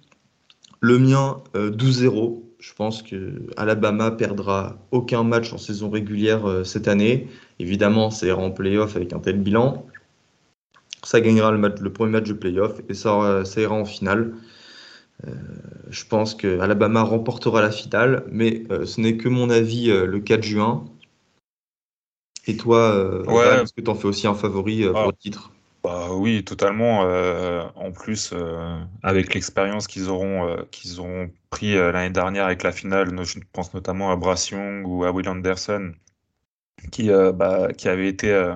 Le 0.81 0.99
mien, 0.99 1.41
euh, 1.55 1.71
12-0. 1.71 2.44
Je 2.59 2.73
pense 2.73 3.01
que 3.03 3.43
Alabama 3.57 4.11
perdra 4.11 4.77
aucun 4.91 5.23
match 5.23 5.53
en 5.53 5.57
saison 5.57 5.89
régulière 5.89 6.47
euh, 6.49 6.63
cette 6.63 6.87
année. 6.87 7.27
Évidemment, 7.59 8.09
ça 8.09 8.25
ira 8.27 8.41
en 8.41 8.51
playoff 8.51 8.95
avec 8.95 9.13
un 9.13 9.19
tel 9.19 9.39
bilan. 9.39 9.85
Ça 11.03 11.21
gagnera 11.21 11.51
le, 11.51 11.57
match, 11.59 11.79
le 11.79 11.93
premier 11.93 12.11
match 12.13 12.27
de 12.27 12.33
playoff 12.33 12.81
et 12.89 12.93
ça, 12.93 13.21
euh, 13.21 13.43
ça 13.45 13.61
ira 13.61 13.75
en 13.75 13.85
finale. 13.85 14.33
Euh, 15.27 15.31
je 15.89 16.03
pense 16.05 16.33
que 16.33 16.59
Alabama 16.59 17.03
remportera 17.03 17.61
la 17.61 17.71
finale, 17.71 18.25
mais 18.31 18.63
euh, 18.71 18.85
ce 18.85 18.99
n'est 18.99 19.17
que 19.17 19.29
mon 19.29 19.49
avis 19.49 19.87
le 19.87 20.19
4 20.19 20.43
juin. 20.43 20.85
Et 22.47 22.57
toi, 22.57 23.21
Ouais. 23.27 23.61
Est-ce 23.63 23.73
que 23.73 23.81
tu 23.81 23.89
en 23.89 23.95
fais 23.95 24.07
aussi 24.07 24.27
un 24.27 24.33
favori 24.33 24.85
pour 24.87 24.97
Ah. 24.97 25.05
le 25.07 25.13
titre? 25.13 25.51
Bah 25.85 26.09
oui, 26.13 26.43
totalement. 26.43 27.03
euh, 27.05 27.63
en 27.75 27.91
plus, 27.91 28.31
euh, 28.33 28.79
avec 29.03 29.33
l'expérience 29.33 29.87
qu'ils 29.87 30.09
auront, 30.09 30.47
euh, 30.47 30.63
qu'ils 30.71 30.99
auront 30.99 31.29
pris 31.49 31.73
l'année 31.75 32.09
dernière 32.11 32.45
avec 32.45 32.63
la 32.63 32.71
finale, 32.71 33.23
je 33.23 33.39
pense 33.51 33.73
notamment 33.73 34.11
à 34.11 34.15
Young 34.51 34.87
ou 34.87 35.03
à 35.03 35.11
Will 35.11 35.29
Anderson, 35.29 35.93
qui, 36.91 37.09
bah, 37.33 37.69
qui 37.77 37.89
avait 37.89 38.07
été. 38.09 38.31
euh, 38.31 38.55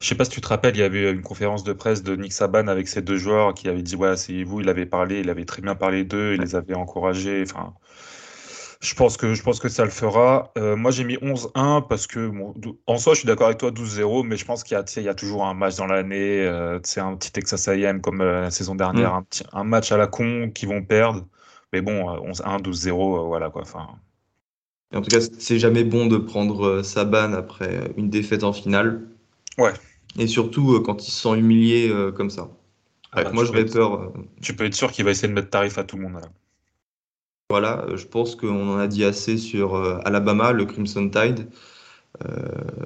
je 0.00 0.08
sais 0.08 0.16
pas 0.16 0.24
si 0.24 0.30
tu 0.32 0.40
te 0.42 0.48
rappelles, 0.48 0.76
il 0.76 0.80
y 0.80 0.82
avait 0.84 1.10
une 1.12 1.22
conférence 1.22 1.64
de 1.64 1.72
presse 1.74 2.02
de 2.04 2.16
Nick 2.16 2.32
Saban 2.32 2.68
avec 2.68 2.88
ces 2.88 3.02
deux 3.02 3.18
joueurs 3.18 3.54
qui 3.54 3.68
avait 3.68 3.82
dit, 3.82 3.96
ouais, 3.96 4.16
c'est 4.16 4.44
vous, 4.44 4.60
il 4.62 4.68
avait 4.70 4.86
parlé, 4.86 5.20
il 5.20 5.30
avait 5.30 5.44
très 5.46 5.62
bien 5.62 5.74
parlé 5.76 6.04
d'eux, 6.04 6.34
il 6.36 6.40
les 6.42 6.56
avait 6.56 6.74
encouragés. 6.74 7.42
Enfin, 7.44 7.74
je 8.80 8.94
pense 8.94 9.16
que, 9.16 9.34
je 9.34 9.42
pense 9.42 9.58
que 9.58 9.68
ça 9.68 9.84
le 9.84 9.90
fera. 9.90 10.52
Euh, 10.56 10.76
moi, 10.76 10.90
j'ai 10.92 11.04
mis 11.04 11.16
11-1 11.20 11.82
parce 11.88 12.06
que, 12.06 12.28
bon, 12.28 12.54
en 12.86 12.98
soi, 12.98 13.14
je 13.14 13.20
suis 13.20 13.26
d'accord 13.26 13.46
avec 13.48 13.58
toi, 13.58 13.70
12-0, 13.72 14.22
mais 14.24 14.36
je 14.36 14.44
pense 14.44 14.62
qu'il 14.64 14.76
y 14.78 15.00
y 15.02 15.08
a 15.08 15.14
toujours 15.14 15.44
un 15.46 15.54
match 15.54 15.76
dans 15.76 15.86
l'année, 15.86 16.40
euh, 16.46 16.78
un 16.98 17.16
petit 17.16 17.32
Texas 17.32 17.66
A&M 17.68 18.00
comme 18.00 18.20
euh, 18.20 18.42
la 18.42 18.50
saison 18.50 18.74
dernière, 18.76 19.14
un 19.14 19.22
petit, 19.24 19.44
un 19.52 19.64
match 19.64 19.90
à 19.92 19.96
la 19.96 20.06
con 20.06 20.50
qu'ils 20.54 20.68
vont 20.68 20.84
perdre. 20.84 21.26
Mais 21.72 21.80
bon, 21.82 22.08
euh, 22.10 22.20
11-1, 22.30 22.60
12-0, 22.62 23.18
euh, 23.18 23.22
voilà 23.26 23.50
quoi. 23.50 23.64
Et 24.92 24.96
en 24.96 25.02
tout 25.02 25.10
cas, 25.10 25.20
c'est 25.20 25.58
jamais 25.58 25.84
bon 25.84 26.06
de 26.06 26.16
prendre 26.16 26.64
euh, 26.66 26.82
Saban 26.82 27.32
après 27.32 27.92
une 27.96 28.10
défaite 28.10 28.44
en 28.44 28.52
finale. 28.52 29.08
Ouais. 29.58 29.72
Et 30.18 30.26
surtout 30.26 30.74
euh, 30.74 30.80
quand 30.80 31.06
il 31.06 31.10
se 31.10 31.22
sent 31.22 31.36
humilié 31.38 31.88
euh, 31.90 32.12
comme 32.12 32.30
ça. 32.30 32.48
Ah 33.12 33.24
bah, 33.24 33.30
moi, 33.32 33.44
j'aurais 33.44 33.64
peur. 33.64 33.94
euh, 33.94 34.12
tu 34.42 34.54
peux 34.54 34.64
être 34.64 34.74
sûr 34.74 34.92
qu'il 34.92 35.04
va 35.04 35.10
essayer 35.10 35.28
de 35.28 35.34
mettre 35.34 35.50
tarif 35.50 35.78
à 35.78 35.84
tout 35.84 35.96
le 35.96 36.02
monde 36.04 36.14
là. 36.22 36.28
Voilà, 37.50 37.86
euh, 37.88 37.96
je 37.96 38.06
pense 38.06 38.36
qu'on 38.36 38.74
en 38.74 38.78
a 38.78 38.86
dit 38.86 39.04
assez 39.04 39.38
sur 39.38 39.74
euh, 39.74 39.98
Alabama, 40.04 40.52
le 40.52 40.66
Crimson 40.66 41.08
Tide. 41.08 41.48
Euh, 42.26 42.36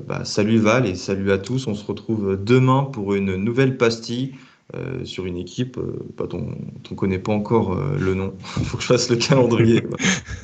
bah, 0.07 0.25
salut 0.25 0.59
Val 0.59 0.87
et 0.87 0.94
salut 0.94 1.33
à 1.33 1.38
tous. 1.38 1.66
On 1.66 1.75
se 1.75 1.85
retrouve 1.85 2.37
demain 2.40 2.85
pour 2.85 3.14
une 3.14 3.35
nouvelle 3.35 3.77
pastille 3.77 4.37
euh, 4.77 5.05
sur 5.05 5.27
une 5.27 5.37
équipe 5.37 5.79
euh, 5.79 6.07
bah, 6.16 6.29
dont 6.29 6.46
on 6.46 6.92
ne 6.92 6.96
connaît 6.96 7.18
pas 7.18 7.33
encore 7.33 7.75
le 7.75 8.14
nom. 8.14 8.35
Il 8.59 8.64
faut 8.66 8.77
que 8.77 8.85
je 8.85 8.88
fasse 8.88 9.11
le 9.11 9.16
calendrier. 9.16 9.83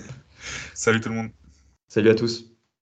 Salut 0.74 1.00
tout 1.00 1.10
le 1.10 1.14
monde. 1.14 1.28
Salut 1.86 2.10
à 2.10 2.16
tous. 2.16 2.47